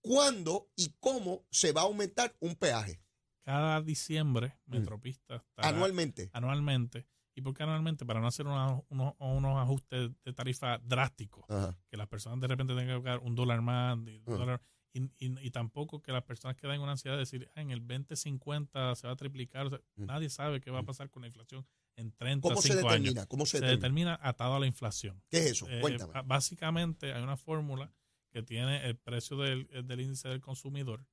¿Cuándo 0.00 0.70
y 0.76 0.94
cómo 1.00 1.44
se 1.50 1.72
va 1.72 1.82
a 1.82 1.84
aumentar 1.84 2.34
un 2.40 2.54
peaje? 2.54 3.00
Cada 3.42 3.80
diciembre, 3.80 4.58
Metropista 4.66 5.36
estará 5.36 5.68
Anualmente. 5.68 6.30
anualmente. 6.32 7.06
¿Y 7.34 7.40
por 7.40 7.54
qué 7.54 7.62
anualmente? 7.62 8.04
Para 8.04 8.20
no 8.20 8.26
hacer 8.26 8.46
una- 8.46 8.80
unos, 8.88 9.14
unos 9.18 9.56
ajustes 9.58 10.10
de 10.24 10.32
tarifa 10.32 10.78
drásticos. 10.78 11.44
Ajá. 11.48 11.76
que 11.90 11.96
las 11.96 12.08
personas 12.08 12.40
de 12.40 12.46
repente 12.48 12.74
tengan 12.74 12.98
que 12.98 13.02
pagar 13.04 13.20
un 13.20 13.34
dólar 13.34 13.62
más 13.62 13.96
un 13.96 14.22
dólar- 14.26 14.60
y, 14.92 15.02
y- 15.18 15.38
y 15.46 15.50
tampoco 15.50 16.02
que 16.02 16.12
las 16.12 16.22
personas 16.24 16.56
queden 16.56 16.76
en 16.76 16.80
una 16.82 16.92
ansiedad 16.92 17.16
de 17.16 17.20
decir, 17.20 17.50
"Ah, 17.54 17.60
en 17.62 17.70
el 17.70 17.80
2050 17.86 18.94
se 18.94 19.06
va 19.06 19.12
a 19.12 19.16
triplicar. 19.16 19.66
O 19.66 19.70
sea, 19.70 19.80
Mm. 19.96 20.06
Nadie 20.06 20.30
sabe 20.30 20.60
qué 20.60 20.70
va 20.70 20.80
a 20.80 20.84
pasar 20.84 21.10
con 21.10 21.22
la 21.22 21.28
inflación 21.28 21.66
en 21.96 22.12
30, 22.12 22.48
¿Cómo 22.48 22.60
se 22.62 22.68
5 22.74 22.88
años. 22.88 23.02
determina? 23.02 23.26
¿Cómo 23.26 23.44
se, 23.46 23.58
Se 23.58 23.64
determina? 23.66 24.12
determina 24.12 24.28
atado 24.28 24.54
a 24.54 24.60
la 24.60 24.66
inflación. 24.66 25.22
¿Qué 25.28 25.38
es 25.38 25.46
eso? 25.52 25.68
Eh, 25.68 25.80
Cuéntame. 25.80 26.12
básicamente 26.24 27.12
hay 27.12 27.22
una 27.22 27.36
fórmula 27.36 27.92
que 28.30 28.42
tiene 28.42 28.86
el 28.86 28.96
precio 28.96 29.36
del, 29.38 29.68
eh, 29.72 29.82
del 29.82 30.00
índice 30.00 30.28
del 30.28 30.40
consumidor, 30.40 31.06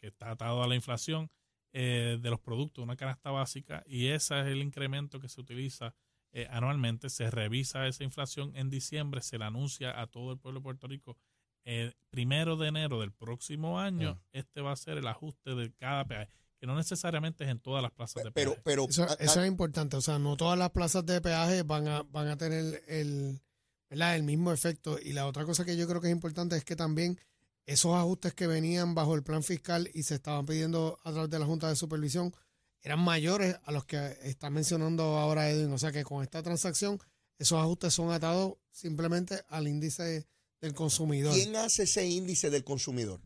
que 0.00 0.08
está 0.08 0.30
atado 0.30 0.62
a 0.62 0.66
la 0.68 0.74
inflación 0.74 1.30
eh, 1.76 2.18
de 2.22 2.30
los 2.30 2.38
productos, 2.40 2.82
una 2.84 2.94
canasta 2.96 3.30
básica, 3.32 3.82
y 3.86 4.06
ese 4.06 4.38
es 4.40 4.46
el 4.46 4.62
incremento 4.62 5.18
que 5.18 5.28
se 5.28 5.40
utiliza 5.40 5.94
eh, 6.32 6.46
anualmente. 6.50 7.10
Se 7.10 7.30
revisa 7.30 7.86
esa 7.88 8.02
inflación 8.04 8.56
en 8.56 8.70
diciembre, 8.70 9.22
se 9.22 9.38
le 9.38 9.44
anuncia 9.44 10.00
a 10.00 10.06
todo 10.08 10.32
el 10.32 10.38
pueblo 10.38 10.60
de 10.60 10.64
Puerto 10.64 10.86
Rico. 10.88 11.16
El 11.64 11.96
primero 12.10 12.56
de 12.56 12.68
enero 12.68 13.00
del 13.00 13.12
próximo 13.12 13.80
año, 13.80 14.18
Ah. 14.20 14.28
este 14.32 14.60
va 14.60 14.72
a 14.72 14.76
ser 14.76 14.98
el 14.98 15.06
ajuste 15.06 15.54
de 15.54 15.72
cada 15.72 16.04
peaje, 16.04 16.28
que 16.60 16.66
no 16.66 16.76
necesariamente 16.76 17.44
es 17.44 17.50
en 17.50 17.58
todas 17.60 17.82
las 17.82 17.90
plazas 17.92 18.22
de 18.24 18.30
pero, 18.32 18.52
peaje. 18.52 18.62
pero, 18.64 18.86
Eso, 18.88 19.04
ah, 19.08 19.16
eso 19.18 19.40
es 19.42 19.48
importante. 19.48 19.96
O 19.96 20.00
sea, 20.02 20.18
no 20.18 20.36
todas 20.36 20.58
las 20.58 20.70
plazas 20.70 21.04
de 21.06 21.20
peaje 21.20 21.62
van 21.62 21.88
a, 21.88 22.02
van 22.02 22.28
a 22.28 22.36
tener 22.36 22.82
el, 22.86 23.40
¿verdad? 23.88 24.14
el 24.16 24.22
mismo 24.24 24.52
efecto. 24.52 24.98
Y 25.02 25.12
la 25.14 25.26
otra 25.26 25.44
cosa 25.44 25.64
que 25.64 25.76
yo 25.76 25.88
creo 25.88 26.00
que 26.00 26.08
es 26.08 26.12
importante 26.12 26.56
es 26.56 26.64
que 26.64 26.76
también 26.76 27.18
esos 27.66 27.94
ajustes 27.96 28.34
que 28.34 28.46
venían 28.46 28.94
bajo 28.94 29.14
el 29.14 29.22
plan 29.22 29.42
fiscal 29.42 29.90
y 29.94 30.02
se 30.02 30.16
estaban 30.16 30.44
pidiendo 30.44 30.98
a 31.02 31.12
través 31.12 31.30
de 31.30 31.38
la 31.38 31.46
Junta 31.46 31.68
de 31.70 31.76
Supervisión 31.76 32.34
eran 32.82 33.00
mayores 33.00 33.56
a 33.64 33.72
los 33.72 33.86
que 33.86 34.18
está 34.22 34.50
mencionando 34.50 35.02
ahora 35.16 35.48
Edwin. 35.48 35.72
O 35.72 35.78
sea 35.78 35.90
que 35.90 36.04
con 36.04 36.22
esta 36.22 36.42
transacción 36.42 36.98
esos 37.38 37.58
ajustes 37.58 37.94
son 37.94 38.10
atados 38.12 38.54
simplemente 38.70 39.42
al 39.48 39.66
índice 39.66 40.26
del 40.64 40.74
consumidor. 40.74 41.34
¿quién 41.34 41.54
hace 41.56 41.84
ese 41.84 42.06
índice 42.06 42.50
del 42.50 42.64
consumidor? 42.64 43.20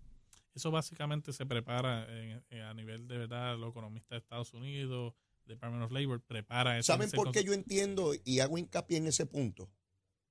Eso 0.55 0.71
básicamente 0.71 1.33
se 1.33 1.47
prepara 1.47 2.05
en- 2.21 2.45
en- 2.51 2.63
a 2.63 2.75
nivel 2.75 3.07
de 3.07 3.19
verdad, 3.19 3.57
los 3.59 3.71
economistas 3.71 4.11
de 4.11 4.19
Estados 4.19 4.53
Unidos, 4.55 5.15
Department 5.45 5.85
of 5.85 5.93
Labor, 5.93 6.21
prepara 6.23 6.79
ese 6.79 6.87
¿Saben 6.89 7.11
por 7.11 7.33
qué 7.33 7.45
yo 7.45 7.53
entiendo 7.55 8.13
y 8.25 8.41
hago 8.41 8.59
hincapié 8.59 8.99
en 8.99 9.07
ese 9.07 9.25
punto? 9.25 9.71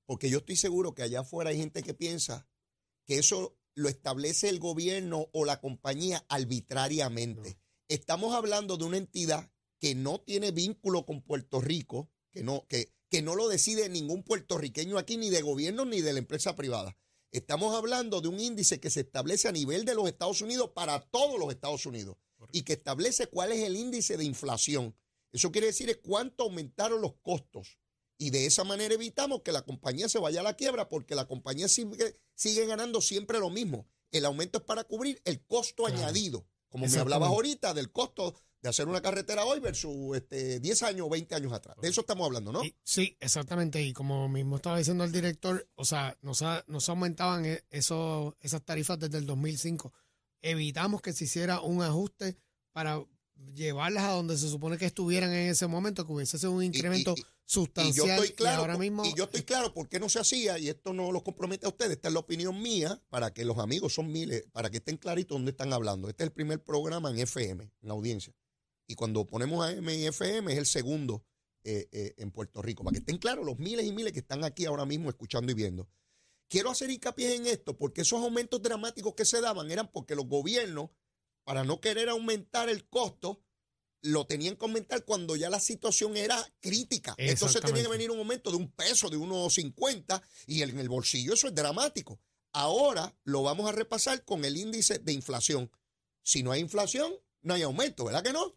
Porque 0.05 0.29
yo 0.29 0.39
estoy 0.39 0.55
seguro 0.57 0.93
que 0.93 1.01
allá 1.03 1.21
afuera 1.21 1.49
hay 1.49 1.57
gente 1.57 1.81
que 1.81 1.93
piensa 1.93 2.47
que 3.05 3.17
eso 3.17 3.57
lo 3.73 3.89
establece 3.89 4.49
el 4.49 4.59
gobierno 4.59 5.27
o 5.33 5.45
la 5.45 5.59
compañía 5.61 6.25
arbitrariamente. 6.29 7.57
Estamos 7.87 8.33
hablando 8.35 8.77
de 8.77 8.83
una 8.83 8.97
entidad 8.97 9.49
que 9.79 9.95
no 9.95 10.19
tiene 10.19 10.51
vínculo 10.51 11.05
con 11.05 11.21
Puerto 11.21 11.61
Rico, 11.61 12.09
que 12.31 12.43
no, 12.43 12.65
que, 12.67 12.91
que 13.09 13.21
no 13.21 13.35
lo 13.35 13.47
decide 13.47 13.89
ningún 13.89 14.23
puertorriqueño 14.23 14.97
aquí, 14.97 15.17
ni 15.17 15.29
de 15.29 15.41
gobierno 15.41 15.85
ni 15.85 16.01
de 16.01 16.13
la 16.13 16.19
empresa 16.19 16.55
privada. 16.55 16.97
Estamos 17.31 17.75
hablando 17.75 18.21
de 18.21 18.27
un 18.29 18.39
índice 18.39 18.79
que 18.79 18.89
se 18.89 19.01
establece 19.01 19.47
a 19.47 19.51
nivel 19.51 19.85
de 19.85 19.95
los 19.95 20.07
Estados 20.07 20.41
Unidos 20.41 20.71
para 20.73 21.01
todos 21.01 21.39
los 21.39 21.49
Estados 21.51 21.85
Unidos 21.85 22.17
y 22.51 22.63
que 22.63 22.73
establece 22.73 23.27
cuál 23.27 23.51
es 23.51 23.59
el 23.63 23.75
índice 23.75 24.17
de 24.17 24.23
inflación. 24.23 24.95
Eso 25.31 25.51
quiere 25.51 25.67
decir 25.67 25.89
es 25.89 25.97
cuánto 25.97 26.43
aumentaron 26.43 27.01
los 27.01 27.15
costos. 27.21 27.79
Y 28.17 28.31
de 28.31 28.45
esa 28.45 28.63
manera 28.63 28.93
evitamos 28.95 29.41
que 29.43 29.51
la 29.51 29.61
compañía 29.63 30.09
se 30.09 30.19
vaya 30.19 30.39
a 30.39 30.43
la 30.43 30.55
quiebra 30.55 30.89
porque 30.89 31.15
la 31.15 31.27
compañía 31.27 31.67
sigue, 31.67 32.19
sigue 32.33 32.65
ganando 32.65 33.01
siempre 33.01 33.39
lo 33.39 33.49
mismo. 33.49 33.87
El 34.11 34.25
aumento 34.25 34.59
es 34.59 34.63
para 34.63 34.85
cubrir 34.85 35.21
el 35.25 35.45
costo 35.45 35.83
Claro. 35.83 35.97
añadido. 35.97 36.47
Como 36.69 36.87
me 36.87 36.97
hablabas 36.97 37.29
ahorita 37.29 37.73
del 37.73 37.91
costo 37.91 38.33
de 38.61 38.69
hacer 38.69 38.87
una 38.87 39.01
carretera 39.01 39.45
hoy 39.45 39.59
versus 39.59 40.15
este, 40.17 40.59
10 40.59 40.83
años 40.83 41.05
o 41.07 41.09
20 41.09 41.35
años 41.35 41.53
atrás. 41.53 41.75
De 41.81 41.87
eso 41.89 42.01
estamos 42.01 42.25
hablando, 42.25 42.51
¿no? 42.51 42.63
Y- 42.63 42.75
sí, 42.83 43.15
exactamente. 43.19 43.81
Y 43.83 43.93
como 43.93 44.27
mismo 44.27 44.55
estaba 44.55 44.77
diciendo 44.77 45.03
el 45.03 45.11
director, 45.11 45.67
o 45.75 45.85
sea, 45.85 46.17
nos, 46.21 46.41
ha- 46.41 46.63
nos 46.67 46.89
aumentaban 46.89 47.45
e- 47.45 47.63
eso, 47.69 48.35
esas 48.41 48.63
tarifas 48.63 48.99
desde 48.99 49.19
el 49.19 49.25
2005. 49.25 49.93
Evitamos 50.41 51.01
que 51.01 51.13
se 51.13 51.25
hiciera 51.25 51.61
un 51.61 51.81
ajuste 51.83 52.37
para 52.71 53.03
llevarlas 53.53 54.03
a 54.03 54.11
donde 54.11 54.37
se 54.37 54.49
supone 54.49 54.77
que 54.77 54.85
estuvieran 54.85 55.31
en 55.31 55.49
ese 55.49 55.67
momento, 55.67 56.05
que 56.05 56.13
hubiese 56.13 56.37
sido 56.39 56.51
un 56.51 56.63
incremento 56.63 57.13
y- 57.15 57.21
Y 57.21 57.25
sustancial. 57.45 57.95
yo 58.07 58.13
estoy 58.13 58.29
claro, 58.31 58.61
ahora 58.61 58.73
por- 58.73 58.81
mismo, 58.81 59.05
y 59.05 59.13
yo 59.15 59.23
estoy 59.25 59.43
claro 59.43 59.73
por 59.73 59.87
qué 59.87 59.99
no 59.99 60.09
se 60.09 60.19
hacía, 60.19 60.57
y 60.59 60.67
esto 60.69 60.91
no 60.93 61.11
los 61.11 61.23
compromete 61.23 61.65
a 61.65 61.69
ustedes, 61.69 61.91
esta 61.93 62.07
es 62.09 62.13
la 62.13 62.19
opinión 62.19 62.61
mía, 62.61 63.01
para 63.09 63.31
que 63.33 63.45
los 63.45 63.57
amigos 63.59 63.93
son 63.93 64.11
miles, 64.11 64.43
para 64.51 64.69
que 64.69 64.77
estén 64.77 64.97
claritos 64.97 65.35
dónde 65.35 65.51
están 65.51 65.71
hablando. 65.71 66.09
Este 66.09 66.23
es 66.23 66.27
el 66.27 66.33
primer 66.33 66.61
programa 66.63 67.09
en 67.11 67.19
FM, 67.19 67.63
en 67.63 67.87
la 67.87 67.93
audiencia. 67.93 68.33
Y 68.87 68.95
cuando 68.95 69.27
ponemos 69.27 69.65
a 69.65 69.71
M 69.73 69.93
y 69.93 70.07
FM 70.07 70.51
es 70.53 70.57
el 70.57 70.65
segundo 70.65 71.25
eh, 71.63 71.89
eh, 71.91 72.15
en 72.17 72.31
Puerto 72.31 72.61
Rico, 72.61 72.83
para 72.83 72.93
que 72.93 72.99
estén 72.99 73.17
claros 73.17 73.45
los 73.45 73.59
miles 73.59 73.85
y 73.85 73.91
miles 73.91 74.13
que 74.13 74.19
están 74.19 74.43
aquí 74.45 74.65
ahora 74.65 74.85
mismo 74.85 75.09
escuchando 75.09 75.51
y 75.51 75.55
viendo. 75.55 75.89
Quiero 76.47 76.71
hacer 76.71 76.89
hincapié 76.89 77.35
en 77.35 77.45
esto, 77.45 77.77
porque 77.77 78.01
esos 78.01 78.23
aumentos 78.23 78.61
dramáticos 78.61 79.13
que 79.15 79.25
se 79.25 79.41
daban 79.41 79.69
eran 79.69 79.91
porque 79.91 80.15
los 80.15 80.27
gobiernos, 80.27 80.91
para 81.43 81.65
no 81.65 81.81
querer 81.81 82.07
aumentar 82.07 82.69
el 82.69 82.87
costo, 82.87 83.43
lo 84.01 84.25
tenían 84.25 84.55
que 84.55 84.65
aumentar 84.65 85.03
cuando 85.03 85.35
ya 85.35 85.49
la 85.49 85.59
situación 85.59 86.15
era 86.15 86.37
crítica. 86.61 87.15
Entonces 87.17 87.61
tenía 87.61 87.83
que 87.83 87.89
venir 87.89 88.11
un 88.11 88.19
aumento 88.19 88.51
de 88.51 88.57
un 88.57 88.71
peso, 88.71 89.09
de 89.09 89.17
unos 89.17 89.53
50, 89.53 90.21
y 90.45 90.61
en 90.61 90.79
el 90.79 90.87
bolsillo 90.87 91.33
eso 91.33 91.47
es 91.47 91.55
dramático. 91.55 92.21
Ahora 92.53 93.13
lo 93.25 93.43
vamos 93.43 93.67
a 93.67 93.73
repasar 93.73 94.23
con 94.23 94.45
el 94.45 94.55
índice 94.55 94.99
de 94.99 95.11
inflación. 95.11 95.69
Si 96.23 96.43
no 96.43 96.51
hay 96.51 96.61
inflación, 96.61 97.13
no 97.41 97.53
hay 97.53 97.63
aumento, 97.63 98.05
¿verdad 98.05 98.23
que 98.23 98.33
no? 98.33 98.55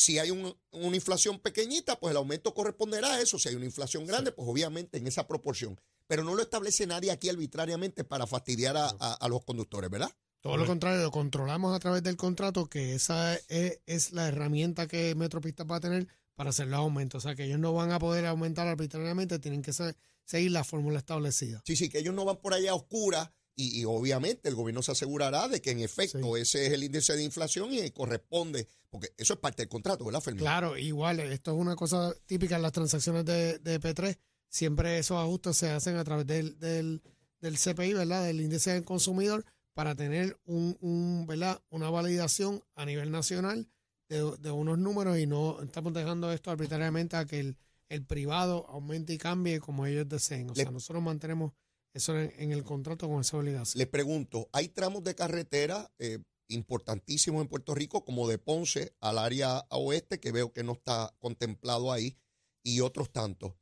Si 0.00 0.16
hay 0.20 0.30
un- 0.30 0.56
una 0.70 0.94
inflación 0.94 1.40
pequeñita, 1.40 1.98
pues 1.98 2.12
el 2.12 2.18
aumento 2.18 2.54
corresponderá 2.54 3.14
a 3.14 3.20
eso. 3.20 3.36
Si 3.36 3.48
hay 3.48 3.56
una 3.56 3.64
inflación 3.64 4.06
grande, 4.06 4.30
pues 4.30 4.46
obviamente 4.48 4.96
en 4.98 5.08
esa 5.08 5.26
proporción. 5.26 5.80
Pero 6.06 6.22
no 6.22 6.36
lo 6.36 6.42
establece 6.42 6.86
nadie 6.86 7.10
aquí 7.10 7.28
arbitrariamente 7.28 8.04
para 8.04 8.24
fastidiar 8.28 8.76
a, 8.76 8.86
a- 9.00 9.14
a 9.14 9.28
los 9.28 9.44
conductores, 9.44 9.90
¿verdad? 9.90 10.10
todo 10.40 10.56
lo 10.56 10.66
contrario, 10.66 11.02
lo 11.02 11.10
controlamos 11.10 11.74
a 11.74 11.80
través 11.80 12.04
del 12.04 12.16
contrato, 12.16 12.68
que 12.68 12.94
esa 12.94 13.34
es, 13.48 13.80
es 13.86 14.12
la 14.12 14.28
herramienta 14.28 14.86
que 14.86 15.16
Metropistas 15.16 15.66
va 15.68 15.76
a 15.76 15.80
tener 15.80 16.06
para 16.36 16.50
hacer 16.50 16.68
los 16.68 16.78
aumentos. 16.78 17.24
O 17.24 17.26
sea, 17.28 17.34
que 17.34 17.44
ellos 17.44 17.58
no 17.58 17.72
van 17.74 17.90
a 17.90 17.98
poder 17.98 18.24
aumentar 18.24 18.68
arbitrariamente, 18.68 19.40
tienen 19.40 19.62
que 19.62 19.72
se- 19.72 19.96
seguir 20.24 20.52
la 20.52 20.62
fórmula 20.62 20.98
establecida. 21.00 21.60
Sí, 21.66 21.74
sí, 21.74 21.88
que 21.88 21.98
ellos 21.98 22.14
no 22.14 22.24
van 22.24 22.36
por 22.36 22.54
allá 22.54 22.70
a 22.70 22.74
oscuras 22.76 23.30
y, 23.58 23.80
y 23.80 23.84
obviamente 23.84 24.48
el 24.48 24.54
gobierno 24.54 24.82
se 24.82 24.92
asegurará 24.92 25.48
de 25.48 25.60
que 25.60 25.72
en 25.72 25.80
efecto 25.80 26.36
ese 26.36 26.66
es 26.66 26.72
el 26.72 26.84
índice 26.84 27.14
de 27.16 27.24
inflación 27.24 27.72
y 27.72 27.90
corresponde, 27.90 28.66
porque 28.88 29.12
eso 29.16 29.34
es 29.34 29.38
parte 29.40 29.62
del 29.62 29.68
contrato, 29.68 30.04
¿verdad, 30.04 30.20
Fermín? 30.20 30.40
Claro, 30.42 30.78
igual, 30.78 31.20
esto 31.20 31.50
es 31.52 31.58
una 31.60 31.74
cosa 31.76 32.14
típica 32.26 32.56
en 32.56 32.62
las 32.62 32.72
transacciones 32.72 33.24
de, 33.24 33.58
de 33.58 33.80
P3. 33.80 34.16
Siempre 34.48 34.98
esos 34.98 35.18
ajustes 35.18 35.56
se 35.56 35.70
hacen 35.70 35.96
a 35.96 36.04
través 36.04 36.26
del, 36.26 36.58
del, 36.58 37.02
del 37.40 37.58
CPI, 37.58 37.92
¿verdad? 37.94 38.24
Del 38.24 38.40
índice 38.40 38.72
del 38.72 38.84
consumidor, 38.84 39.44
para 39.74 39.94
tener 39.94 40.38
un, 40.46 40.76
un, 40.80 41.26
¿verdad? 41.26 41.60
una 41.70 41.90
validación 41.90 42.62
a 42.74 42.84
nivel 42.86 43.10
nacional 43.10 43.68
de, 44.08 44.36
de 44.38 44.50
unos 44.50 44.78
números 44.78 45.18
y 45.18 45.26
no 45.26 45.60
estamos 45.62 45.92
dejando 45.92 46.32
esto 46.32 46.50
arbitrariamente 46.50 47.16
a 47.16 47.26
que 47.26 47.40
el, 47.40 47.56
el 47.88 48.04
privado 48.04 48.66
aumente 48.68 49.12
y 49.12 49.18
cambie 49.18 49.60
como 49.60 49.84
ellos 49.86 50.08
deseen. 50.08 50.48
O 50.50 50.54
Le- 50.54 50.62
sea, 50.62 50.70
nosotros 50.70 51.02
mantenemos 51.02 51.52
eso 51.98 52.18
en, 52.18 52.32
en 52.38 52.52
el 52.52 52.64
contrato 52.64 53.08
con 53.08 53.20
esa 53.20 53.36
obligación. 53.36 53.78
Les 53.78 53.88
pregunto, 53.88 54.48
hay 54.52 54.68
tramos 54.68 55.04
de 55.04 55.14
carretera 55.14 55.92
eh, 55.98 56.18
importantísimos 56.48 57.42
en 57.42 57.48
Puerto 57.48 57.74
Rico, 57.74 58.04
como 58.04 58.26
de 58.26 58.38
Ponce 58.38 58.94
al 59.00 59.18
área 59.18 59.66
oeste, 59.70 60.18
que 60.18 60.32
veo 60.32 60.52
que 60.52 60.64
no 60.64 60.72
está 60.72 61.14
contemplado 61.18 61.92
ahí, 61.92 62.16
y 62.64 62.80
otros 62.80 63.10
tantos. 63.12 63.52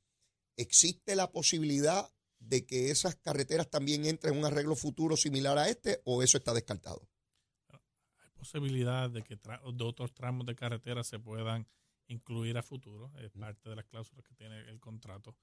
¿Existe 0.57 1.17
la 1.17 1.31
posibilidad 1.31 2.09
de 2.39 2.65
que 2.65 2.91
esas 2.91 3.17
carreteras 3.17 3.69
también 3.71 4.05
entren 4.07 4.35
en 4.35 4.41
un 4.41 4.45
arreglo 4.47 4.77
futuro 4.77 5.17
similar 5.17 5.59
a 5.59 5.69
este 5.69 6.01
o 6.05 6.23
eso 6.23 6.39
está 6.39 6.55
descartado? 6.55 7.09
Hay 7.71 8.31
posibilidad 8.37 9.11
de 9.11 9.23
que 9.23 9.39
tra- 9.39 9.61
de 9.75 9.85
otros 9.85 10.13
tramos 10.15 10.47
de 10.47 10.55
carretera 10.55 11.03
se 11.03 11.19
puedan 11.19 11.67
incluir 12.09 12.57
a 12.57 12.63
futuro. 12.63 13.13
Es 13.19 13.33
parte 13.33 13.69
de 13.69 13.77
las 13.77 13.85
cláusulas 13.87 14.25
que 14.25 14.35
tiene 14.35 14.61
el 14.69 14.79
contrato. 14.79 15.37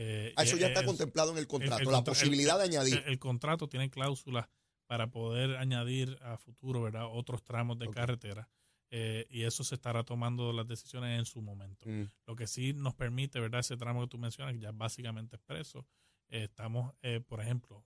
Eh, 0.00 0.32
Ah, 0.36 0.44
eso 0.44 0.56
ya 0.56 0.68
está 0.68 0.80
es- 0.80 0.86
contemplado 0.86 1.32
en 1.32 1.38
el 1.38 1.48
contrato, 1.48 1.82
el 1.82 1.90
la 1.90 1.98
el- 1.98 2.04
posibilidad 2.04 2.56
de 2.56 2.64
añadir. 2.64 3.02
El, 3.06 3.18
contrato 3.18 3.68
tiene 3.68 3.90
cláusulas 3.90 4.48
para 4.86 5.10
poder 5.10 5.56
añadir 5.56 6.16
a 6.22 6.38
futuro, 6.38 6.82
¿verdad? 6.82 7.06
Otros 7.10 7.42
tramos 7.42 7.78
de 7.78 7.90
carretera. 7.90 8.48
eh, 8.90 9.26
y 9.28 9.42
eso 9.42 9.64
se 9.64 9.74
estará 9.74 10.02
tomando 10.02 10.50
las 10.50 10.66
decisiones 10.66 11.18
en 11.18 11.26
su 11.26 11.42
momento. 11.42 11.86
Mm. 11.86 12.04
Lo 12.26 12.34
que 12.36 12.46
sí 12.46 12.72
nos 12.72 12.94
permite, 12.94 13.38
¿verdad? 13.38 13.60
Ese 13.60 13.76
tramo 13.76 14.00
que 14.00 14.06
tú 14.08 14.16
mencionas, 14.16 14.54
que 14.54 14.60
ya 14.60 14.70
es 14.70 14.76
básicamente 14.78 15.36
expreso. 15.36 15.86
eh, 16.30 16.44
estamos, 16.44 16.94
eh, 17.02 17.20
por 17.20 17.40
ejemplo, 17.42 17.84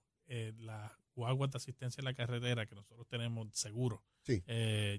las 0.59 0.93
guaguas 1.17 1.51
de 1.51 1.57
asistencia 1.57 2.01
en 2.01 2.05
la 2.05 2.15
carretera 2.15 2.67
que 2.67 2.75
nosotros 2.77 3.07
tenemos 3.09 3.49
seguro. 3.53 4.05
Sí. 4.25 4.43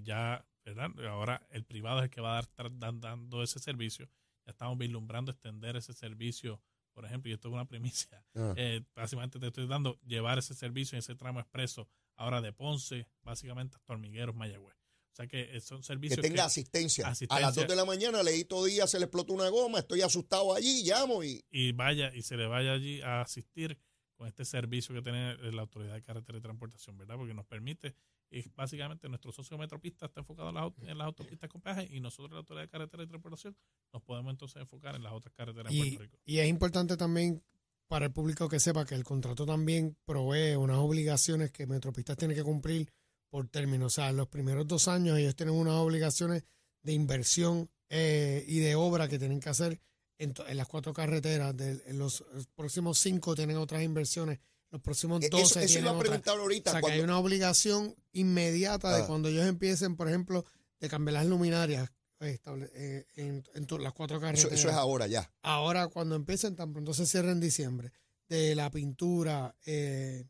ya, 0.02 0.44
¿verdad? 0.64 0.90
Ahora 1.08 1.46
el 1.50 1.64
privado 1.64 1.98
es 2.00 2.04
el 2.04 2.10
que 2.10 2.20
va 2.20 2.32
a 2.32 2.34
dar, 2.34 2.44
estar 2.44 2.70
dando 2.78 3.42
ese 3.42 3.58
servicio. 3.58 4.06
Ya 4.46 4.50
estamos 4.50 4.76
vislumbrando 4.76 5.30
extender 5.32 5.76
ese 5.76 5.92
servicio, 5.94 6.60
por 6.94 7.04
ejemplo, 7.04 7.30
y 7.30 7.34
esto 7.34 7.48
es 7.48 7.54
una 7.54 7.66
primicia. 7.66 8.24
Ah. 8.36 8.52
Eh, 8.56 8.82
básicamente 8.96 9.38
te 9.38 9.46
estoy 9.46 9.68
dando 9.68 10.00
llevar 10.00 10.38
ese 10.38 10.54
servicio 10.54 10.96
en 10.96 10.98
ese 10.98 11.14
tramo 11.14 11.38
expreso 11.38 11.88
ahora 12.16 12.40
de 12.40 12.52
Ponce, 12.52 13.06
básicamente 13.22 13.76
hasta 13.76 13.92
Hormigueros, 13.92 14.34
Mayagüez. 14.34 14.74
O 15.12 15.16
sea 15.16 15.28
que 15.28 15.56
eh, 15.56 15.60
son 15.60 15.78
que 15.78 15.84
servicios 15.84 16.20
tenga 16.20 16.44
asistencia. 16.44 17.06
A 17.06 17.10
las 17.10 17.18
asistencia. 17.22 17.62
2 17.62 17.68
de 17.68 17.76
la 17.76 17.84
mañana, 17.84 18.24
Leito 18.24 18.64
Díaz 18.64 18.90
se 18.90 18.98
le 18.98 19.04
explotó 19.04 19.32
una 19.32 19.48
goma, 19.50 19.78
estoy 19.78 20.00
asustado 20.00 20.52
allí, 20.52 20.82
llamo 20.82 21.22
y 21.22 21.44
y 21.48 21.70
vaya 21.70 22.12
y 22.12 22.22
se 22.22 22.36
le 22.36 22.48
vaya 22.48 22.72
allí 22.72 23.00
a 23.02 23.20
asistir 23.20 23.78
con 24.16 24.26
este 24.26 24.44
servicio 24.44 24.94
que 24.94 25.02
tiene 25.02 25.36
la 25.52 25.62
Autoridad 25.62 25.94
de 25.94 26.02
Carretera 26.02 26.38
y 26.38 26.40
Transportación, 26.40 26.98
¿verdad? 26.98 27.16
Porque 27.16 27.34
nos 27.34 27.46
permite, 27.46 27.94
y 28.30 28.48
básicamente 28.50 29.08
nuestro 29.08 29.30
socio 29.32 29.56
metropista 29.58 30.06
está 30.06 30.20
enfocado 30.20 30.48
en 30.48 30.54
las, 30.56 30.64
aut- 30.64 30.88
en 30.88 30.98
las 30.98 31.06
autopistas 31.06 31.48
con 31.48 31.60
peaje 31.60 31.88
y 31.90 32.00
nosotros, 32.00 32.32
la 32.32 32.38
Autoridad 32.38 32.64
de 32.64 32.68
Carretera 32.68 33.02
y 33.02 33.06
Transportación, 33.06 33.56
nos 33.92 34.02
podemos 34.02 34.30
entonces 34.32 34.60
enfocar 34.60 34.96
en 34.96 35.02
las 35.02 35.12
otras 35.12 35.32
carreteras 35.34 35.72
en 35.72 35.78
Y, 35.78 35.82
Puerto 35.82 36.02
Rico. 36.02 36.18
y 36.24 36.38
es 36.38 36.48
importante 36.48 36.96
también 36.96 37.42
para 37.86 38.06
el 38.06 38.12
público 38.12 38.48
que 38.48 38.58
sepa 38.58 38.84
que 38.86 38.94
el 38.94 39.04
contrato 39.04 39.44
también 39.46 39.96
provee 40.04 40.56
unas 40.56 40.78
obligaciones 40.78 41.52
que 41.52 41.66
Metropistas 41.66 42.16
tiene 42.16 42.34
que 42.34 42.42
cumplir 42.42 42.90
por 43.30 43.46
término. 43.48 43.86
O 43.86 43.90
sea, 43.90 44.08
en 44.10 44.16
los 44.16 44.28
primeros 44.28 44.66
dos 44.66 44.88
años 44.88 45.18
ellos 45.18 45.36
tienen 45.36 45.54
unas 45.54 45.74
obligaciones 45.74 46.44
de 46.82 46.92
inversión 46.92 47.70
eh, 47.90 48.42
y 48.48 48.58
de 48.60 48.74
obra 48.74 49.06
que 49.06 49.18
tienen 49.18 49.38
que 49.38 49.50
hacer 49.50 49.80
en, 50.18 50.32
en 50.48 50.56
las 50.56 50.66
cuatro 50.66 50.92
carreteras. 50.92 51.54
De, 51.56 51.82
en 51.86 51.98
los 51.98 52.24
próximos 52.54 52.98
cinco 52.98 53.34
tienen 53.34 53.58
otras 53.58 53.82
inversiones. 53.82 54.40
Los 54.74 54.82
próximos 54.82 55.22
Eh, 55.22 55.28
12 55.30 55.44
eso, 55.44 55.58
eso 55.60 55.66
tienen 55.68 55.84
iba 55.84 55.96
a 55.96 56.00
preguntar 56.00 56.36
O 56.36 56.42
ahorita. 56.42 56.72
sea, 56.72 56.80
que 56.82 56.90
hay 56.90 57.00
una 57.00 57.16
obligación 57.16 57.94
inmediata 58.10 58.92
de 58.96 59.04
Ah. 59.04 59.06
cuando 59.06 59.28
ellos 59.28 59.46
empiecen, 59.46 59.94
por 59.94 60.08
ejemplo, 60.08 60.44
de 60.80 60.88
cambiar 60.88 61.14
las 61.14 61.26
luminarias 61.26 61.90
eh, 62.20 62.30
estable- 62.40 62.70
en, 63.14 63.44
en 63.54 63.66
to- 63.66 63.78
las 63.78 63.92
cuatro 63.92 64.16
eso, 64.16 64.22
carreteras 64.26 64.52
eso 64.58 64.68
es 64.68 64.74
ahora 64.74 65.06
ya. 65.06 65.30
ahora 65.42 65.86
cuando 65.86 66.16
empiecen, 66.16 66.56
tan 66.56 66.72
pronto 66.72 66.92
se 66.92 67.06
cierra 67.06 67.30
en 67.30 67.38
diciembre, 67.38 67.92
de 68.28 68.54
la 68.56 68.68
pintura, 68.70 69.54
eh, 69.64 70.24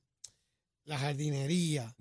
la 0.85 0.99
jardinería, 0.99 1.95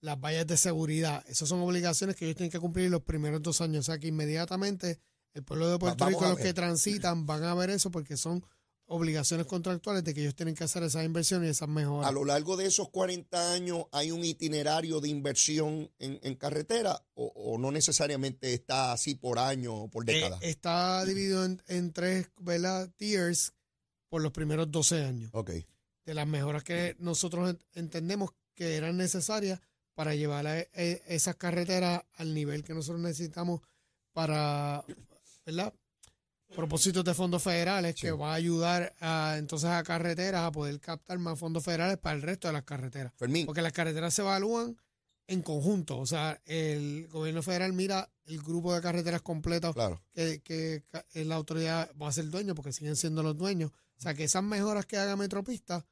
las 0.00 0.18
vallas 0.20 0.46
de 0.46 0.56
seguridad, 0.56 1.22
esas 1.28 1.48
son 1.50 1.60
obligaciones 1.60 2.16
que 2.16 2.24
ellos 2.24 2.36
tienen 2.36 2.50
que 2.50 2.60
cumplir 2.60 2.90
los 2.90 3.02
primeros 3.02 3.42
dos 3.42 3.60
años. 3.60 3.80
O 3.80 3.92
sea 3.92 3.98
que 3.98 4.06
inmediatamente 4.08 5.00
el 5.34 5.42
pueblo 5.42 5.68
de 5.68 5.78
Puerto 5.78 6.02
vamos 6.04 6.20
Rico, 6.22 6.30
los 6.30 6.38
que 6.40 6.54
transitan, 6.54 7.26
van 7.26 7.44
a 7.44 7.54
ver 7.54 7.68
eso 7.70 7.90
porque 7.90 8.16
son 8.16 8.42
obligaciones 8.92 9.46
contractuales 9.46 10.02
de 10.02 10.12
que 10.12 10.20
ellos 10.22 10.34
tienen 10.34 10.54
que 10.56 10.64
hacer 10.64 10.82
esas 10.82 11.04
inversiones 11.04 11.46
y 11.48 11.50
esas 11.52 11.68
mejoras. 11.68 12.08
A 12.08 12.12
lo 12.12 12.24
largo 12.24 12.56
de 12.56 12.66
esos 12.66 12.88
40 12.90 13.52
años, 13.52 13.84
¿hay 13.92 14.10
un 14.10 14.24
itinerario 14.24 15.00
de 15.00 15.08
inversión 15.08 15.90
en, 16.00 16.18
en 16.22 16.34
carretera 16.34 17.00
o, 17.14 17.26
o 17.36 17.56
no 17.58 17.70
necesariamente 17.70 18.52
está 18.52 18.92
así 18.92 19.14
por 19.14 19.38
año 19.38 19.74
o 19.74 19.88
por 19.88 20.08
Eh, 20.10 20.14
década? 20.14 20.38
está 20.42 21.04
dividido 21.04 21.44
en, 21.44 21.62
en 21.68 21.92
tres 21.92 22.30
¿verdad? 22.40 22.90
tiers 22.96 23.52
por 24.08 24.22
los 24.22 24.32
primeros 24.32 24.70
12 24.70 25.04
años. 25.04 25.30
ok. 25.34 25.50
de 26.04 26.14
las 26.14 26.26
mejoras 26.26 26.64
que 26.64 26.96
nosotros 26.98 27.48
ent- 27.54 27.60
entendemos 27.74 28.30
que 28.56 28.74
eran 28.76 28.96
necesarias 28.96 29.60
para 29.94 30.14
llevar 30.16 30.46
a 30.48 30.58
e- 30.58 31.02
esas 31.06 31.36
carreteras 31.36 32.02
al 32.14 32.34
nivel 32.34 32.64
que 32.64 32.74
nosotros 32.74 33.00
necesitamos 33.00 33.60
para, 34.12 34.84
¿verdad? 35.46 35.72
Propósitos 36.54 37.04
de 37.04 37.14
fondos 37.14 37.42
federales 37.42 37.94
Sí. 37.96 38.02
que 38.02 38.12
va 38.12 38.32
a 38.32 38.34
ayudar 38.34 38.94
a, 39.00 39.36
entonces 39.38 39.68
a 39.70 39.82
carreteras 39.82 40.42
a 40.42 40.52
poder 40.52 40.78
captar 40.80 41.18
más 41.18 41.38
fondos 41.38 41.64
federales 41.64 41.98
para 41.98 42.16
el 42.16 42.22
resto 42.22 42.48
de 42.48 42.52
las 42.54 42.64
carreteras. 42.64 43.12
Fermín, 43.16 43.46
Porque 43.46 43.62
las 43.62 43.72
carreteras 43.72 44.12
se 44.14 44.22
evalúan 44.22 44.76
en 45.28 45.42
conjunto. 45.42 45.98
O 45.98 46.06
sea, 46.06 46.40
el 46.44 47.06
gobierno 47.08 47.42
federal 47.42 47.72
mira 47.72 48.10
el 48.26 48.42
grupo 48.42 48.74
de 48.74 48.80
carreteras 48.80 49.22
completo 49.22 49.72
claro. 49.72 50.02
que, 50.12 50.82
la 51.14 51.34
autoridad 51.36 51.90
va 52.00 52.08
a 52.08 52.12
ser 52.12 52.28
dueño 52.30 52.54
porque 52.54 52.72
siguen 52.72 52.96
siendo 52.96 53.22
los 53.22 53.36
dueños. 53.36 53.70
O 53.98 54.02
sea 54.02 54.14
que 54.14 54.24
esas 54.24 54.42
mejoras 54.42 54.86
que 54.86 54.96
haga 54.96 55.14
Metropista 55.16 55.84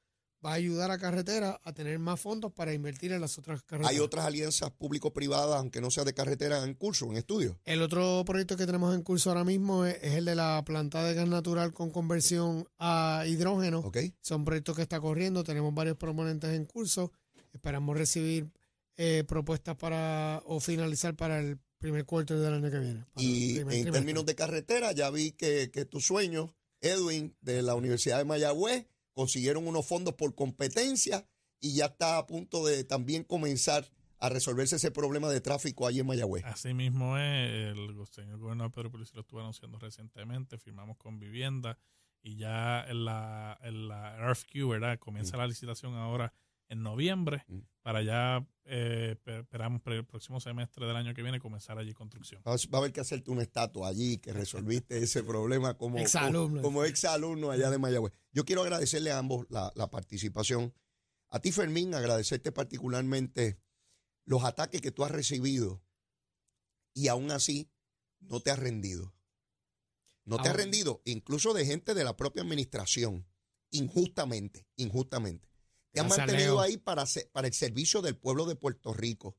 va 0.44 0.52
a 0.52 0.54
ayudar 0.54 0.90
a 0.90 0.98
carretera 0.98 1.60
a 1.64 1.72
tener 1.72 1.98
más 1.98 2.20
fondos 2.20 2.52
para 2.52 2.72
invertir 2.72 3.12
en 3.12 3.20
las 3.20 3.38
otras 3.38 3.62
carreteras. 3.62 3.90
Hay 3.90 3.98
otras 3.98 4.24
alianzas 4.24 4.70
público-privadas, 4.70 5.58
aunque 5.58 5.80
no 5.80 5.90
sea 5.90 6.04
de 6.04 6.14
carretera, 6.14 6.62
en 6.62 6.74
curso, 6.74 7.06
en 7.06 7.16
estudio. 7.16 7.58
El 7.64 7.82
otro 7.82 8.22
proyecto 8.24 8.56
que 8.56 8.66
tenemos 8.66 8.94
en 8.94 9.02
curso 9.02 9.30
ahora 9.30 9.44
mismo 9.44 9.84
es, 9.84 9.96
es 10.02 10.14
el 10.14 10.24
de 10.24 10.34
la 10.34 10.62
planta 10.64 11.02
de 11.04 11.14
gas 11.14 11.28
natural 11.28 11.72
con 11.72 11.90
conversión 11.90 12.68
a 12.78 13.24
hidrógeno. 13.26 13.80
¿Ok? 13.80 13.98
Son 14.20 14.44
proyectos 14.44 14.76
que 14.76 14.82
está 14.82 15.00
corriendo, 15.00 15.44
tenemos 15.44 15.74
varios 15.74 15.96
proponentes 15.96 16.50
en 16.50 16.66
curso. 16.66 17.12
Esperamos 17.52 17.96
recibir 17.96 18.50
eh, 18.96 19.24
propuestas 19.26 19.76
para 19.76 20.42
o 20.46 20.60
finalizar 20.60 21.14
para 21.16 21.40
el 21.40 21.58
primer 21.78 22.04
cuarto 22.04 22.38
del 22.38 22.54
año 22.54 22.70
que 22.70 22.78
viene. 22.78 23.04
Y 23.16 23.50
en 23.50 23.54
trimestre. 23.68 23.92
términos 23.92 24.26
de 24.26 24.34
carretera, 24.34 24.92
ya 24.92 25.10
vi 25.10 25.32
que, 25.32 25.70
que 25.70 25.84
tu 25.84 26.00
sueño, 26.00 26.54
Edwin, 26.80 27.36
de 27.40 27.62
la 27.62 27.74
Universidad 27.74 28.18
de 28.18 28.24
Mayagüez, 28.24 28.86
consiguieron 29.18 29.66
unos 29.66 29.84
fondos 29.84 30.14
por 30.14 30.32
competencia 30.36 31.26
y 31.58 31.74
ya 31.74 31.86
está 31.86 32.18
a 32.18 32.26
punto 32.28 32.64
de 32.64 32.84
también 32.84 33.24
comenzar 33.24 33.84
a 34.20 34.28
resolverse 34.28 34.76
ese 34.76 34.92
problema 34.92 35.28
de 35.28 35.40
tráfico 35.40 35.88
allí 35.88 35.98
en 35.98 36.06
Mayagüez. 36.06 36.44
Así 36.44 36.72
mismo 36.72 37.18
es, 37.18 37.76
el, 37.76 37.96
señor 38.12 38.38
gobernador 38.38 38.70
Pedro 38.70 38.92
Pérez 38.92 39.12
lo 39.14 39.22
estuvo 39.22 39.40
anunciando 39.40 39.76
recientemente, 39.80 40.56
firmamos 40.56 40.98
con 40.98 41.18
vivienda 41.18 41.80
y 42.22 42.36
ya 42.36 42.84
en 42.84 43.04
la, 43.04 43.58
en 43.62 43.88
la 43.88 44.16
RFQ, 44.18 44.68
¿verdad? 44.68 45.00
Comienza 45.00 45.36
la 45.36 45.48
licitación 45.48 45.96
ahora 45.96 46.32
en 46.68 46.82
noviembre 46.82 47.44
Mm. 47.48 47.58
para 47.82 48.02
ya, 48.02 48.46
eh, 48.64 49.16
pe- 49.24 49.40
esperamos 49.40 49.80
para 49.80 49.96
el 49.96 50.04
próximo 50.04 50.40
semestre 50.40 50.86
del 50.86 50.96
año 50.96 51.14
que 51.14 51.22
viene 51.22 51.40
comenzar 51.40 51.78
allí 51.78 51.94
construcción. 51.94 52.42
Va 52.46 52.52
a- 52.54 52.78
haber 52.78 52.92
que 52.92 53.00
hacerte 53.00 53.30
una 53.30 53.42
estatua 53.42 53.88
allí 53.88 54.18
que 54.18 54.32
resolviste 54.32 54.98
ese 55.02 55.22
problema 55.24 55.76
como, 55.78 55.98
Exalumno. 55.98 56.60
como, 56.60 56.62
como 56.62 56.84
exalumno 56.84 57.50
allá 57.50 57.70
de 57.70 57.78
Mayagüez. 57.78 58.12
Yo 58.32 58.44
quiero 58.44 58.62
agradecerle 58.62 59.10
a 59.10 59.18
ambos 59.18 59.46
la, 59.48 59.72
la 59.74 59.88
participación. 59.90 60.74
A 61.30 61.40
ti, 61.40 61.52
Fermín, 61.52 61.94
agradecerte 61.94 62.52
particularmente 62.52 63.58
los 64.24 64.44
ataques 64.44 64.80
que 64.82 64.90
tú 64.92 65.04
has 65.04 65.10
recibido 65.10 65.82
y 66.94 67.08
aún 67.08 67.30
así 67.30 67.70
no 68.20 68.40
te 68.40 68.50
has 68.50 68.58
rendido. 68.58 69.14
No 70.24 70.36
te 70.42 70.50
has 70.50 70.56
rendido, 70.56 71.00
incluso 71.06 71.54
de 71.54 71.64
gente 71.64 71.94
de 71.94 72.04
la 72.04 72.14
propia 72.16 72.42
administración, 72.42 73.26
injustamente, 73.70 74.66
injustamente. 74.76 75.48
Te 75.92 76.00
has 76.00 76.06
Gracias, 76.06 76.26
mantenido 76.26 76.54
Leo. 76.54 76.60
ahí 76.60 76.76
para, 76.76 77.04
el 77.04 77.54
servicio 77.54 78.02
del 78.02 78.16
pueblo 78.16 78.46
de 78.46 78.56
Puerto 78.56 78.92
Rico. 78.92 79.36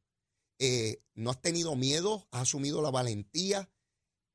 Eh, 0.58 1.02
no 1.14 1.30
has 1.30 1.42
tenido 1.42 1.76
miedo, 1.76 2.28
has 2.32 2.42
asumido 2.42 2.82
la 2.82 2.92
valentía 2.92 3.72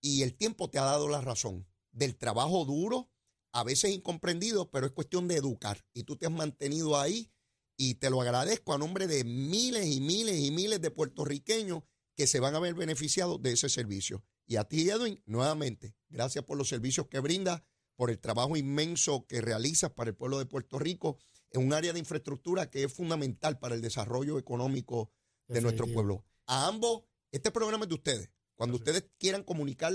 y 0.00 0.22
el 0.22 0.34
tiempo 0.34 0.70
te 0.70 0.78
ha 0.78 0.84
dado 0.84 1.08
la 1.08 1.20
razón. 1.20 1.66
Del 1.92 2.16
trabajo 2.16 2.64
duro, 2.64 3.10
a 3.52 3.64
veces 3.64 3.92
incomprendido, 3.92 4.70
pero 4.70 4.86
es 4.86 4.92
cuestión 4.92 5.28
de 5.28 5.36
educar. 5.36 5.84
Y 5.94 6.04
tú 6.04 6.16
te 6.16 6.26
has 6.26 6.32
mantenido 6.32 6.98
ahí 6.98 7.30
Y 7.76 7.96
te 7.96 8.08
lo 8.10 8.20
agradezco 8.20 8.72
a 8.72 8.78
nombre 8.78 9.06
de 9.08 9.24
miles 9.24 9.86
y 9.86 10.00
miles 10.00 10.38
y 10.38 10.50
miles 10.52 10.80
de 10.80 10.90
puertorriqueños 10.92 11.82
que 12.14 12.26
se 12.28 12.38
van 12.38 12.54
a 12.54 12.60
ver 12.60 12.74
beneficiados 12.74 13.42
de 13.42 13.52
ese 13.52 13.68
servicio. 13.68 14.24
Y 14.46 14.56
a 14.56 14.64
ti, 14.64 14.88
Edwin, 14.88 15.20
nuevamente, 15.26 15.96
gracias 16.08 16.44
por 16.44 16.56
los 16.56 16.68
servicios 16.68 17.08
que 17.08 17.18
brindas, 17.18 17.62
por 17.96 18.10
el 18.10 18.20
trabajo 18.20 18.56
inmenso 18.56 19.26
que 19.26 19.40
realizas 19.40 19.90
para 19.92 20.10
el 20.10 20.16
pueblo 20.16 20.38
de 20.38 20.46
Puerto 20.46 20.78
Rico 20.78 21.18
un 21.58 21.72
área 21.72 21.92
de 21.92 21.98
infraestructura 21.98 22.70
que 22.70 22.84
es 22.84 22.92
fundamental 22.92 23.58
para 23.58 23.74
el 23.74 23.80
desarrollo 23.80 24.38
económico 24.38 25.10
de 25.48 25.60
nuestro 25.60 25.86
pueblo. 25.86 26.24
A 26.46 26.66
ambos, 26.66 27.02
este 27.32 27.50
programa 27.50 27.84
es 27.84 27.88
de 27.88 27.94
ustedes. 27.94 28.30
Cuando 28.54 28.76
ustedes 28.76 29.06
quieran 29.18 29.42
comunicar 29.42 29.92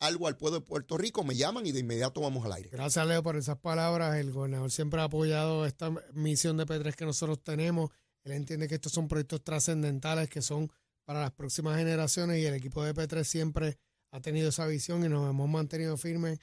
algo 0.00 0.26
al 0.26 0.36
pueblo 0.36 0.60
de 0.60 0.66
Puerto 0.66 0.98
Rico, 0.98 1.24
me 1.24 1.36
llaman 1.36 1.66
y 1.66 1.72
de 1.72 1.80
inmediato 1.80 2.20
vamos 2.20 2.44
al 2.44 2.52
aire. 2.52 2.70
Gracias, 2.70 3.06
Leo, 3.06 3.22
por 3.22 3.36
esas 3.36 3.58
palabras. 3.58 4.16
El 4.16 4.32
gobernador 4.32 4.70
siempre 4.70 5.00
ha 5.00 5.04
apoyado 5.04 5.64
esta 5.64 5.90
misión 6.12 6.56
de 6.56 6.66
P3 6.66 6.94
que 6.94 7.04
nosotros 7.04 7.42
tenemos. 7.42 7.90
Él 8.24 8.32
entiende 8.32 8.68
que 8.68 8.74
estos 8.74 8.92
son 8.92 9.08
proyectos 9.08 9.42
trascendentales 9.42 10.28
que 10.28 10.42
son 10.42 10.70
para 11.04 11.20
las 11.20 11.32
próximas 11.32 11.76
generaciones 11.76 12.38
y 12.38 12.46
el 12.46 12.54
equipo 12.54 12.82
de 12.84 12.94
P3 12.94 13.24
siempre 13.24 13.78
ha 14.10 14.20
tenido 14.20 14.50
esa 14.50 14.66
visión 14.66 15.04
y 15.04 15.08
nos 15.08 15.28
hemos 15.28 15.48
mantenido 15.48 15.96
firmes. 15.96 16.38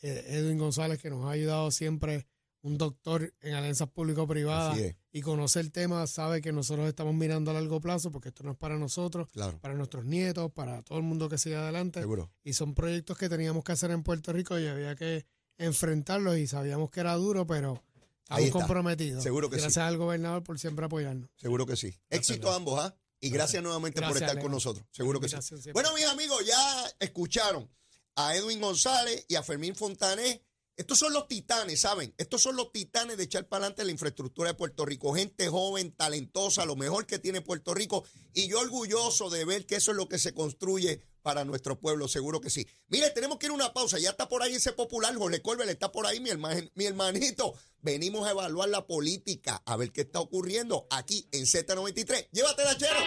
Eh, 0.00 0.24
Edwin 0.28 0.58
González, 0.58 1.00
que 1.00 1.10
nos 1.10 1.24
ha 1.24 1.30
ayudado 1.30 1.70
siempre, 1.70 2.26
un 2.62 2.76
doctor 2.76 3.34
en 3.40 3.54
alianzas 3.54 3.88
público-privadas 3.88 4.78
y 5.12 5.20
conoce 5.20 5.60
el 5.60 5.72
tema, 5.72 6.06
sabe 6.06 6.40
que 6.40 6.52
nosotros 6.52 6.88
estamos 6.88 7.14
mirando 7.14 7.50
a 7.50 7.54
largo 7.54 7.80
plazo 7.80 8.10
porque 8.10 8.28
esto 8.28 8.42
no 8.44 8.52
es 8.52 8.56
para 8.58 8.78
nosotros, 8.78 9.28
claro, 9.30 9.58
para 9.60 9.74
nuestros 9.74 10.04
nietos, 10.04 10.50
para 10.52 10.82
todo 10.82 10.98
el 10.98 11.04
mundo 11.04 11.28
que 11.28 11.38
sigue 11.38 11.56
adelante 11.56 12.00
seguro. 12.00 12.30
y 12.42 12.52
son 12.54 12.74
proyectos 12.74 13.16
que 13.16 13.28
teníamos 13.28 13.64
que 13.64 13.72
hacer 13.72 13.90
en 13.90 14.02
Puerto 14.02 14.32
Rico 14.32 14.58
y 14.58 14.66
había 14.66 14.96
que 14.96 15.26
enfrentarlos 15.56 16.36
y 16.38 16.46
sabíamos 16.46 16.90
que 16.90 17.00
era 17.00 17.14
duro, 17.14 17.46
pero 17.46 17.82
estamos 18.22 18.50
comprometidos. 18.50 19.22
Seguro 19.22 19.48
que 19.48 19.56
sí. 19.56 19.62
Gracias 19.62 19.84
al 19.84 19.96
gobernador 19.96 20.42
por 20.42 20.58
siempre 20.58 20.86
apoyarnos. 20.86 21.30
Seguro 21.36 21.66
que 21.66 21.76
sí. 21.76 21.94
Éxito 22.10 22.50
a 22.50 22.56
ambos, 22.56 22.80
¿ah? 22.80 22.96
Y 23.20 23.30
gracias, 23.30 23.62
nuevamente 23.62 24.00
por 24.00 24.16
estar 24.16 24.34
Leo. 24.34 24.42
con 24.42 24.52
nosotros. 24.52 24.86
Seguro 24.92 25.18
que 25.20 25.28
sí. 25.28 25.36
Siempre. 25.42 25.72
Bueno, 25.72 25.92
mis 25.94 26.04
amigos, 26.04 26.46
ya 26.46 26.86
escucharon 27.00 27.68
a 28.14 28.36
Edwin 28.36 28.60
González 28.60 29.24
y 29.28 29.34
a 29.34 29.42
Fermín 29.42 29.74
Fontané. 29.74 30.44
Estos 30.78 31.00
son 31.00 31.12
los 31.12 31.26
titanes, 31.26 31.80
¿saben? 31.80 32.14
Estos 32.18 32.40
son 32.40 32.54
los 32.54 32.70
titanes 32.70 33.16
de 33.16 33.24
echar 33.24 33.48
para 33.48 33.64
adelante 33.64 33.84
la 33.84 33.90
infraestructura 33.90 34.50
de 34.50 34.54
Puerto 34.54 34.86
Rico. 34.86 35.12
Gente 35.12 35.48
joven, 35.48 35.90
talentosa, 35.90 36.64
lo 36.64 36.76
mejor 36.76 37.04
que 37.04 37.18
tiene 37.18 37.40
Puerto 37.40 37.74
Rico. 37.74 38.04
Y 38.32 38.46
yo 38.46 38.60
orgulloso 38.60 39.28
de 39.28 39.44
ver 39.44 39.66
que 39.66 39.74
eso 39.74 39.90
es 39.90 39.96
lo 39.96 40.08
que 40.08 40.18
se 40.18 40.32
construye 40.32 41.02
para 41.20 41.44
nuestro 41.44 41.80
pueblo, 41.80 42.06
seguro 42.06 42.40
que 42.40 42.48
sí. 42.48 42.64
Mire, 42.86 43.10
tenemos 43.10 43.38
que 43.38 43.46
ir 43.46 43.50
a 43.50 43.56
una 43.56 43.72
pausa. 43.72 43.98
Ya 43.98 44.10
está 44.10 44.28
por 44.28 44.40
ahí 44.40 44.54
ese 44.54 44.70
popular, 44.70 45.16
Jorge 45.16 45.42
Colbert, 45.42 45.68
está 45.68 45.90
por 45.90 46.06
ahí 46.06 46.20
mi, 46.20 46.30
mi 46.76 46.84
hermanito. 46.84 47.54
Venimos 47.82 48.28
a 48.28 48.30
evaluar 48.30 48.68
la 48.68 48.86
política, 48.86 49.60
a 49.66 49.76
ver 49.76 49.90
qué 49.90 50.02
está 50.02 50.20
ocurriendo 50.20 50.86
aquí 50.90 51.28
en 51.32 51.42
Z93. 51.44 52.28
Llévatela, 52.30 52.78
chero. 52.78 53.00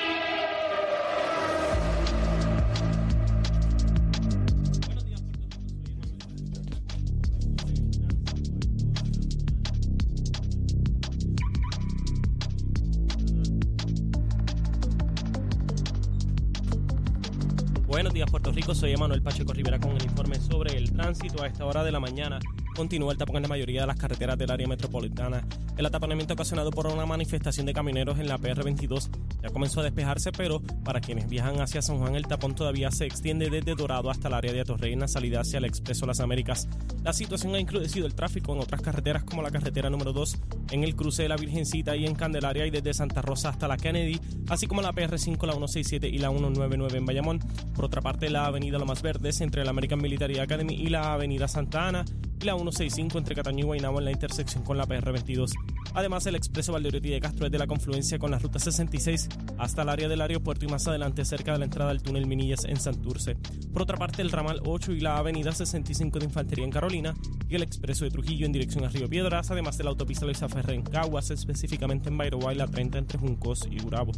Soy 18.82 18.94
Emanuel 18.94 19.22
Pacheco 19.22 19.54
Rivera 19.54 19.80
con 19.80 19.92
el 19.92 20.04
informe 20.04 20.40
sobre 20.40 20.76
el 20.76 20.92
tránsito. 20.92 21.44
A 21.44 21.46
esta 21.46 21.68
hora 21.68 21.84
de 21.84 21.92
la 21.92 22.00
mañana 22.00 22.40
continúa 22.76 23.12
el 23.12 23.18
tapón 23.18 23.38
en 23.38 23.44
la 23.44 23.50
mayoría 23.50 23.82
de 23.82 23.88
las 23.88 23.98
carreteras 23.98 24.38
del 24.38 24.52
área 24.52 24.68
metropolitana. 24.68 25.46
El 25.78 25.86
ataponamiento 25.86 26.34
ocasionado 26.34 26.72
por 26.72 26.88
una 26.88 27.06
manifestación 27.06 27.66
de 27.66 27.74
camioneros 27.74 28.20
en 28.20 28.28
la 28.28 28.38
PR22 28.38 29.10
ya 29.42 29.50
comenzó 29.50 29.80
a 29.80 29.84
despejarse, 29.84 30.32
pero 30.32 30.62
para 30.84 31.02
quienes 31.02 31.28
viajan 31.28 31.60
hacia 31.62 31.82
San 31.82 31.98
Juan, 31.98 32.16
el 32.16 32.28
tapón 32.28 32.56
todavía 32.56 32.92
se 32.92 33.06
extiende 33.06 33.50
desde 33.50 33.76
Dorado 33.76 34.10
hasta 34.10 34.28
el 34.28 34.34
área 34.34 34.54
de 34.54 34.62
Atorrey 34.62 34.94
en 34.94 35.00
la 35.00 35.08
salida 35.08 35.42
hacia 35.42 35.58
el 35.58 35.66
Expreso 35.66 36.06
Las 36.06 36.20
Américas. 36.20 36.68
La 37.04 37.14
situación 37.14 37.56
ha 37.56 37.60
incrudecido 37.60 38.06
el 38.06 38.14
tráfico 38.14 38.54
en 38.54 38.60
otras 38.60 38.82
carreteras 38.82 39.24
como 39.24 39.42
la 39.42 39.50
carretera 39.50 39.90
número 39.90 40.14
2 40.14 40.38
en 40.72 40.84
el 40.84 40.96
cruce 40.96 41.24
de 41.24 41.30
la 41.30 41.38
Virgencita 41.38 41.96
y 41.96 42.06
en 42.06 42.16
Candelaria 42.16 42.66
y 42.66 42.70
desde 42.72 42.94
Santa 42.94 43.22
Rosa 43.22 43.50
hasta 43.50 43.68
la 43.68 43.78
Kennedy, 43.78 44.20
así 44.50 44.68
como 44.68 44.82
la 44.82 44.94
PR5, 44.94 45.46
la 45.48 45.54
167 45.54 46.08
y 46.08 46.20
la 46.20 46.30
199 46.30 46.98
en 46.98 47.06
Bayamón. 47.06 47.40
Por 47.74 47.86
otra 47.86 48.02
parte, 48.02 48.30
la 48.30 48.46
avenida 48.46 48.78
Lomas 48.78 49.02
Verdes 49.02 49.42
entre 49.42 49.64
la 49.64 49.72
American 49.72 50.02
Military 50.02 50.40
Academy 50.40 50.76
y 50.76 50.88
la 50.88 51.14
avenida 51.14 51.48
Santa 51.48 51.88
Ana 51.88 52.06
la 52.46 52.54
165 52.54 53.18
entre 53.18 53.36
Cataño 53.36 53.60
y 53.60 53.64
Guaynabo 53.64 54.00
en 54.00 54.06
la 54.06 54.12
intersección 54.12 54.64
con 54.64 54.78
la 54.78 54.88
PR22. 54.88 55.52
Además, 55.94 56.26
el 56.26 56.36
expreso 56.36 56.72
Valdeoriotti 56.72 57.10
de 57.10 57.20
Castro 57.20 57.46
es 57.46 57.52
de 57.52 57.58
la 57.58 57.68
confluencia 57.68 58.18
con 58.18 58.32
la 58.32 58.40
ruta 58.40 58.60
66 58.60 59.30
hasta 59.58 59.82
el 59.82 59.90
área 59.90 60.08
del 60.08 60.22
aeropuerto 60.22 60.66
y 60.66 60.68
más 60.68 60.88
adelante 60.88 61.26
cerca 61.26 61.52
de 61.54 61.60
la 61.60 61.66
entrada 61.66 61.90
del 61.90 62.02
túnel 62.02 62.28
Minillas 62.28 62.66
en 62.66 62.78
Santurce. 62.78 63.36
Por 63.74 63.82
otra 63.84 63.98
parte, 63.98 64.22
el 64.22 64.32
ramal 64.32 64.62
8 64.66 64.94
y 64.94 65.02
la 65.02 65.18
avenida 65.18 65.52
65 65.52 66.20
de 66.20 66.26
Infantería 66.26 66.66
en 66.66 66.72
Carolina 66.72 67.14
y 67.50 67.56
el 67.56 67.64
expreso 67.64 68.06
de 68.06 68.12
Trujillo 68.12 68.46
en 68.46 68.52
dirección 68.52 68.86
a 68.86 68.90
Río 68.90 69.10
Piedras, 69.10 69.52
además 69.52 69.78
de 69.78 69.84
la 69.84 69.92
autopista 69.92 70.26
Luisa 70.26 70.50
Ferrer 70.50 70.76
en 70.76 70.84
Caguas, 70.84 71.32
específicamente 71.32 72.10
en 72.10 72.18
Bayroa 72.18 72.54
y 72.54 72.58
la 72.58 72.68
30 72.68 72.98
entre 72.98 73.20
Juncos 73.20 73.68
y 73.70 73.86
Urabo. 73.86 74.14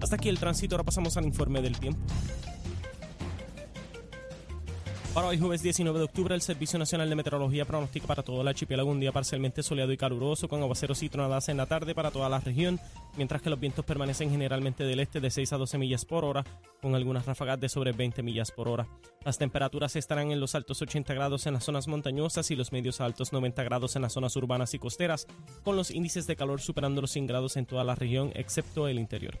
Hasta 0.00 0.16
aquí 0.16 0.28
el 0.28 0.38
tránsito, 0.38 0.76
ahora 0.76 0.84
pasamos 0.84 1.16
al 1.16 1.26
informe 1.26 1.60
del 1.60 1.78
tiempo. 1.78 2.00
Para 5.14 5.26
hoy 5.26 5.38
jueves 5.40 5.60
19 5.60 5.98
de 5.98 6.04
octubre, 6.04 6.36
el 6.36 6.40
Servicio 6.40 6.78
Nacional 6.78 7.08
de 7.10 7.16
Meteorología 7.16 7.64
pronostica 7.64 8.06
para 8.06 8.22
todo 8.22 8.42
el 8.42 8.46
archipiélago 8.46 8.88
un 8.88 9.00
día 9.00 9.10
parcialmente 9.10 9.60
soleado 9.64 9.90
y 9.92 9.96
caluroso, 9.96 10.46
con 10.46 10.62
aguaceros 10.62 11.02
y 11.02 11.08
tronadas 11.08 11.48
en 11.48 11.56
la 11.56 11.66
tarde 11.66 11.96
para 11.96 12.12
toda 12.12 12.28
la 12.28 12.38
región, 12.38 12.78
mientras 13.16 13.42
que 13.42 13.50
los 13.50 13.58
vientos 13.58 13.84
permanecen 13.84 14.30
generalmente 14.30 14.84
del 14.84 15.00
este 15.00 15.18
de 15.18 15.32
6 15.32 15.52
a 15.52 15.56
12 15.56 15.78
millas 15.78 16.04
por 16.04 16.24
hora, 16.24 16.44
con 16.80 16.94
algunas 16.94 17.26
ráfagas 17.26 17.58
de 17.58 17.68
sobre 17.68 17.90
20 17.90 18.22
millas 18.22 18.52
por 18.52 18.68
hora. 18.68 18.86
Las 19.24 19.36
temperaturas 19.36 19.96
estarán 19.96 20.30
en 20.30 20.38
los 20.38 20.54
altos 20.54 20.80
80 20.80 21.12
grados 21.12 21.44
en 21.46 21.54
las 21.54 21.64
zonas 21.64 21.88
montañosas 21.88 22.48
y 22.52 22.54
los 22.54 22.70
medios 22.70 23.00
altos 23.00 23.32
90 23.32 23.64
grados 23.64 23.96
en 23.96 24.02
las 24.02 24.12
zonas 24.12 24.36
urbanas 24.36 24.74
y 24.74 24.78
costeras, 24.78 25.26
con 25.64 25.74
los 25.74 25.90
índices 25.90 26.28
de 26.28 26.36
calor 26.36 26.60
superando 26.60 27.00
los 27.00 27.10
100 27.10 27.26
grados 27.26 27.56
en 27.56 27.66
toda 27.66 27.82
la 27.82 27.96
región, 27.96 28.30
excepto 28.36 28.86
el 28.86 29.00
interior. 29.00 29.40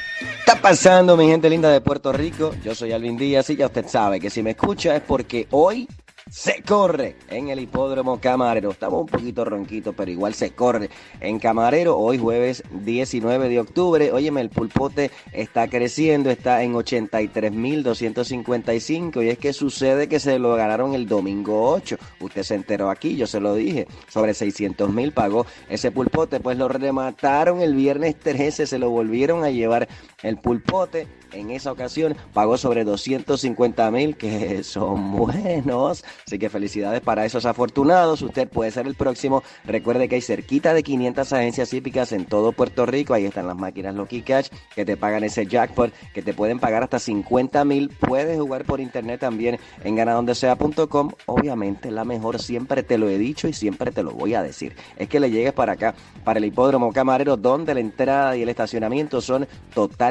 está 0.41 0.59
pasando, 0.59 1.15
mi 1.15 1.27
gente 1.27 1.51
linda 1.51 1.69
de 1.69 1.81
Puerto 1.81 2.11
Rico? 2.11 2.55
Yo 2.63 2.73
soy 2.73 2.93
Alvin 2.93 3.15
Díaz 3.15 3.51
y 3.51 3.57
ya 3.57 3.67
usted 3.67 3.87
sabe 3.87 4.19
que 4.19 4.31
si 4.31 4.41
me 4.41 4.51
escucha 4.51 4.95
es 4.95 5.03
porque 5.03 5.47
hoy 5.51 5.87
se 6.31 6.63
corre 6.63 7.17
en 7.29 7.49
el 7.49 7.59
hipódromo 7.59 8.19
Camarero. 8.21 8.71
Estamos 8.71 9.01
un 9.01 9.07
poquito 9.07 9.43
ronquitos, 9.43 9.93
pero 9.95 10.11
igual 10.11 10.33
se 10.33 10.51
corre 10.51 10.89
en 11.19 11.39
Camarero. 11.39 11.97
Hoy 11.97 12.17
jueves 12.17 12.63
19 12.71 13.49
de 13.49 13.59
octubre. 13.59 14.13
Óyeme, 14.13 14.39
el 14.41 14.49
pulpote 14.49 15.11
está 15.33 15.67
creciendo, 15.67 16.29
está 16.29 16.63
en 16.63 16.73
83.255 16.73 19.25
y 19.25 19.29
es 19.29 19.37
que 19.37 19.51
sucede 19.51 20.07
que 20.07 20.21
se 20.21 20.39
lo 20.39 20.55
ganaron 20.55 20.93
el 20.93 21.05
domingo 21.07 21.69
8. 21.71 21.97
Usted 22.21 22.43
se 22.43 22.55
enteró 22.55 22.89
aquí, 22.89 23.17
yo 23.17 23.27
se 23.27 23.41
lo 23.41 23.53
dije. 23.55 23.87
Sobre 24.07 24.33
600 24.33 24.89
mil 24.89 25.11
pagó 25.11 25.45
ese 25.69 25.91
pulpote, 25.91 26.39
pues 26.39 26.57
lo 26.57 26.69
remataron 26.69 27.59
el 27.61 27.75
viernes 27.75 28.17
13, 28.17 28.67
se 28.67 28.79
lo 28.79 28.89
volvieron 28.89 29.43
a 29.43 29.49
llevar 29.49 29.89
el 30.23 30.37
pulpote. 30.37 31.07
En 31.33 31.49
esa 31.49 31.71
ocasión 31.71 32.17
pagó 32.33 32.57
sobre 32.57 32.83
250 32.83 33.89
mil, 33.91 34.17
que 34.17 34.63
son 34.65 35.15
buenos. 35.15 36.03
Así 36.27 36.37
que 36.37 36.49
felicidades 36.49 36.99
para 37.01 37.25
esos 37.25 37.45
afortunados. 37.45 38.21
Usted 38.21 38.49
puede 38.49 38.71
ser 38.71 38.85
el 38.85 38.95
próximo. 38.95 39.41
Recuerde 39.63 40.09
que 40.09 40.15
hay 40.15 40.21
cerquita 40.21 40.73
de 40.73 40.83
500 40.83 41.31
agencias 41.31 41.73
hípicas 41.73 42.11
en 42.11 42.25
todo 42.25 42.51
Puerto 42.51 42.85
Rico. 42.85 43.13
Ahí 43.13 43.25
están 43.25 43.47
las 43.47 43.55
máquinas 43.55 43.95
Lucky 43.95 44.23
Cash 44.23 44.49
que 44.75 44.83
te 44.83 44.97
pagan 44.97 45.23
ese 45.23 45.45
jackpot, 45.45 45.93
que 46.13 46.21
te 46.21 46.33
pueden 46.33 46.59
pagar 46.59 46.83
hasta 46.83 46.99
50 46.99 47.63
mil. 47.63 47.89
Puedes 47.89 48.37
jugar 48.37 48.65
por 48.65 48.81
internet 48.81 49.21
también 49.21 49.57
en 49.85 49.95
ganadondesea.com. 49.95 51.11
Obviamente 51.27 51.91
la 51.91 52.03
mejor, 52.03 52.41
siempre 52.41 52.83
te 52.83 52.97
lo 52.97 53.09
he 53.09 53.17
dicho 53.17 53.47
y 53.47 53.53
siempre 53.53 53.91
te 53.91 54.03
lo 54.03 54.11
voy 54.11 54.33
a 54.33 54.43
decir. 54.43 54.75
Es 54.97 55.07
que 55.07 55.21
le 55.21 55.31
llegues 55.31 55.53
para 55.53 55.73
acá, 55.73 55.95
para 56.25 56.39
el 56.39 56.45
hipódromo 56.45 56.91
camarero, 56.91 57.37
donde 57.37 57.73
la 57.73 57.79
entrada 57.79 58.35
y 58.35 58.41
el 58.41 58.49
estacionamiento 58.49 59.21
son 59.21 59.47
totalmente 59.73 60.10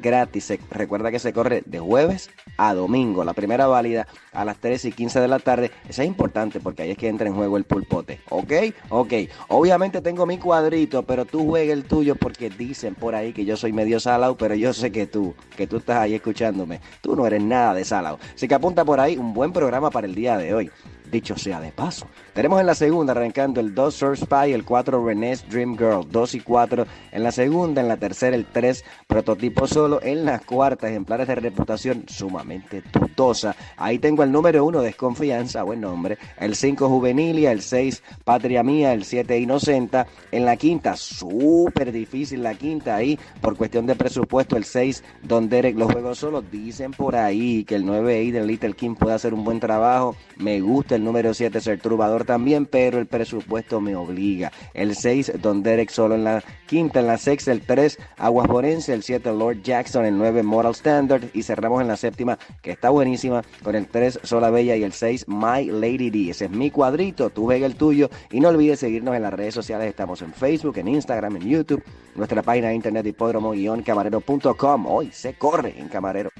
gratis. 0.00 0.44
y 0.44 0.46
se, 0.46 0.60
recuerda 0.70 1.10
que 1.10 1.18
se 1.18 1.32
corre 1.32 1.62
de 1.66 1.78
jueves 1.78 2.30
a 2.56 2.74
domingo. 2.74 3.24
La 3.24 3.34
primera 3.34 3.66
válida 3.66 4.06
a 4.32 4.44
las 4.44 4.58
3 4.58 4.86
y 4.86 4.92
15 4.92 5.20
de 5.20 5.28
la 5.28 5.38
tarde. 5.38 5.70
Eso 5.88 6.02
es 6.02 6.08
importante 6.08 6.60
porque 6.60 6.82
ahí 6.82 6.90
es 6.90 6.98
que 6.98 7.08
entra 7.08 7.28
en 7.28 7.34
juego 7.34 7.56
el 7.56 7.64
pulpote. 7.64 8.20
¿Ok? 8.30 8.52
Ok. 8.88 9.12
Obviamente 9.48 10.00
tengo 10.00 10.26
mi 10.26 10.38
cuadrito, 10.38 11.02
pero 11.02 11.24
tú 11.24 11.46
juegas 11.46 11.72
el 11.72 11.84
tuyo 11.84 12.16
porque 12.16 12.50
dicen 12.50 12.94
por 12.94 13.14
ahí 13.14 13.32
que 13.32 13.44
yo 13.44 13.56
soy 13.56 13.72
medio 13.72 14.00
salado, 14.00 14.36
pero 14.36 14.54
yo 14.54 14.72
sé 14.72 14.90
que 14.90 15.06
tú, 15.06 15.34
que 15.56 15.66
tú 15.66 15.78
estás 15.78 15.98
ahí 15.98 16.14
escuchándome, 16.14 16.80
tú 17.00 17.16
no 17.16 17.26
eres 17.26 17.42
nada 17.42 17.74
de 17.74 17.84
salado. 17.84 18.18
Así 18.34 18.48
que 18.48 18.54
apunta 18.54 18.84
por 18.84 19.00
ahí 19.00 19.16
un 19.16 19.34
buen 19.34 19.52
programa 19.52 19.90
para 19.90 20.06
el 20.06 20.14
día 20.14 20.36
de 20.36 20.54
hoy. 20.54 20.70
Dicho 21.10 21.36
sea 21.36 21.60
de 21.60 21.72
paso. 21.72 22.06
Tenemos 22.34 22.60
en 22.60 22.66
la 22.66 22.74
segunda 22.74 23.12
arrancando 23.12 23.60
el 23.60 23.74
2 23.74 23.94
Surf 23.94 24.20
Spy, 24.20 24.52
el 24.52 24.64
4 24.64 25.04
René's 25.04 25.44
Dream 25.48 25.76
Girl, 25.76 26.06
2 26.08 26.34
y 26.36 26.40
4 26.40 26.86
en 27.10 27.22
la 27.24 27.32
segunda, 27.32 27.80
en 27.80 27.88
la 27.88 27.96
tercera 27.96 28.36
el 28.36 28.46
3 28.46 28.84
Prototipo 29.08 29.66
Solo, 29.66 30.00
en 30.02 30.24
la 30.24 30.38
cuarta 30.38 30.88
ejemplares 30.88 31.26
de 31.26 31.34
reputación 31.34 32.04
sumamente 32.06 32.82
dudosa. 32.92 33.56
Ahí 33.76 33.98
tengo 33.98 34.22
el 34.22 34.30
número 34.30 34.64
1 34.64 34.82
Desconfianza, 34.82 35.64
buen 35.64 35.80
nombre, 35.80 36.16
el 36.38 36.54
5 36.54 36.88
Juvenilia, 36.88 37.50
el 37.50 37.62
6 37.62 38.02
Patria 38.24 38.62
Mía, 38.62 38.92
el 38.92 39.04
7 39.04 39.38
Inocenta, 39.38 40.06
en 40.30 40.44
la 40.44 40.56
quinta 40.56 40.96
súper 40.96 41.90
difícil 41.90 42.42
la 42.42 42.54
quinta 42.54 42.94
ahí 42.94 43.18
por 43.40 43.56
cuestión 43.56 43.86
de 43.86 43.96
presupuesto, 43.96 44.56
el 44.56 44.64
6 44.64 45.02
Don 45.22 45.48
Derek, 45.48 45.76
los 45.76 45.90
juegos 45.92 46.18
solos, 46.18 46.44
dicen 46.50 46.92
por 46.92 47.16
ahí 47.16 47.64
que 47.64 47.74
el 47.74 47.84
9 47.84 48.14
ahí 48.14 48.30
del 48.30 48.46
Little 48.46 48.74
King 48.74 48.94
puede 48.94 49.14
hacer 49.14 49.34
un 49.34 49.42
buen 49.42 49.58
trabajo, 49.58 50.14
me 50.36 50.60
gusta 50.60 50.94
el 50.94 50.99
número 51.04 51.34
7 51.34 51.60
Ser 51.60 51.80
Trubador 51.80 52.24
también, 52.24 52.66
pero 52.66 52.98
el 52.98 53.06
presupuesto 53.06 53.80
me 53.80 53.96
obliga. 53.96 54.52
El 54.74 54.94
6, 54.94 55.32
Don 55.40 55.62
Derek 55.62 55.90
solo 55.90 56.14
en 56.14 56.24
la 56.24 56.42
quinta, 56.66 57.00
en 57.00 57.06
la 57.06 57.18
sexta, 57.18 57.52
el 57.52 57.62
3, 57.62 57.98
Aguas 58.18 58.46
Forense, 58.46 58.92
el 58.92 59.02
7, 59.02 59.32
Lord 59.32 59.62
Jackson, 59.62 60.04
el 60.04 60.16
9, 60.16 60.42
Moral 60.42 60.72
Standard, 60.72 61.24
y 61.34 61.42
cerramos 61.42 61.80
en 61.80 61.88
la 61.88 61.96
séptima, 61.96 62.38
que 62.62 62.70
está 62.72 62.90
buenísima, 62.90 63.42
con 63.62 63.74
el 63.74 63.86
3, 63.86 64.20
Sola 64.22 64.50
Bella, 64.50 64.76
y 64.76 64.82
el 64.82 64.92
6, 64.92 65.26
My 65.28 65.64
Lady 65.66 66.10
D. 66.10 66.30
Ese 66.30 66.46
es 66.46 66.50
mi 66.50 66.70
cuadrito, 66.70 67.30
tú 67.30 67.44
juega 67.44 67.66
el 67.66 67.76
tuyo, 67.76 68.10
y 68.30 68.40
no 68.40 68.48
olvides 68.48 68.80
seguirnos 68.80 69.14
en 69.14 69.22
las 69.22 69.32
redes 69.32 69.54
sociales, 69.54 69.88
estamos 69.88 70.22
en 70.22 70.32
Facebook, 70.32 70.78
en 70.78 70.88
Instagram, 70.88 71.36
en 71.36 71.48
YouTube, 71.48 71.82
nuestra 72.14 72.42
página 72.42 72.68
de 72.68 72.74
internet 72.74 73.06
hipódromo-camarero.com. 73.06 74.86
Hoy 74.86 75.10
se 75.12 75.34
corre 75.34 75.74
en 75.78 75.88
Camarero. 75.88 76.30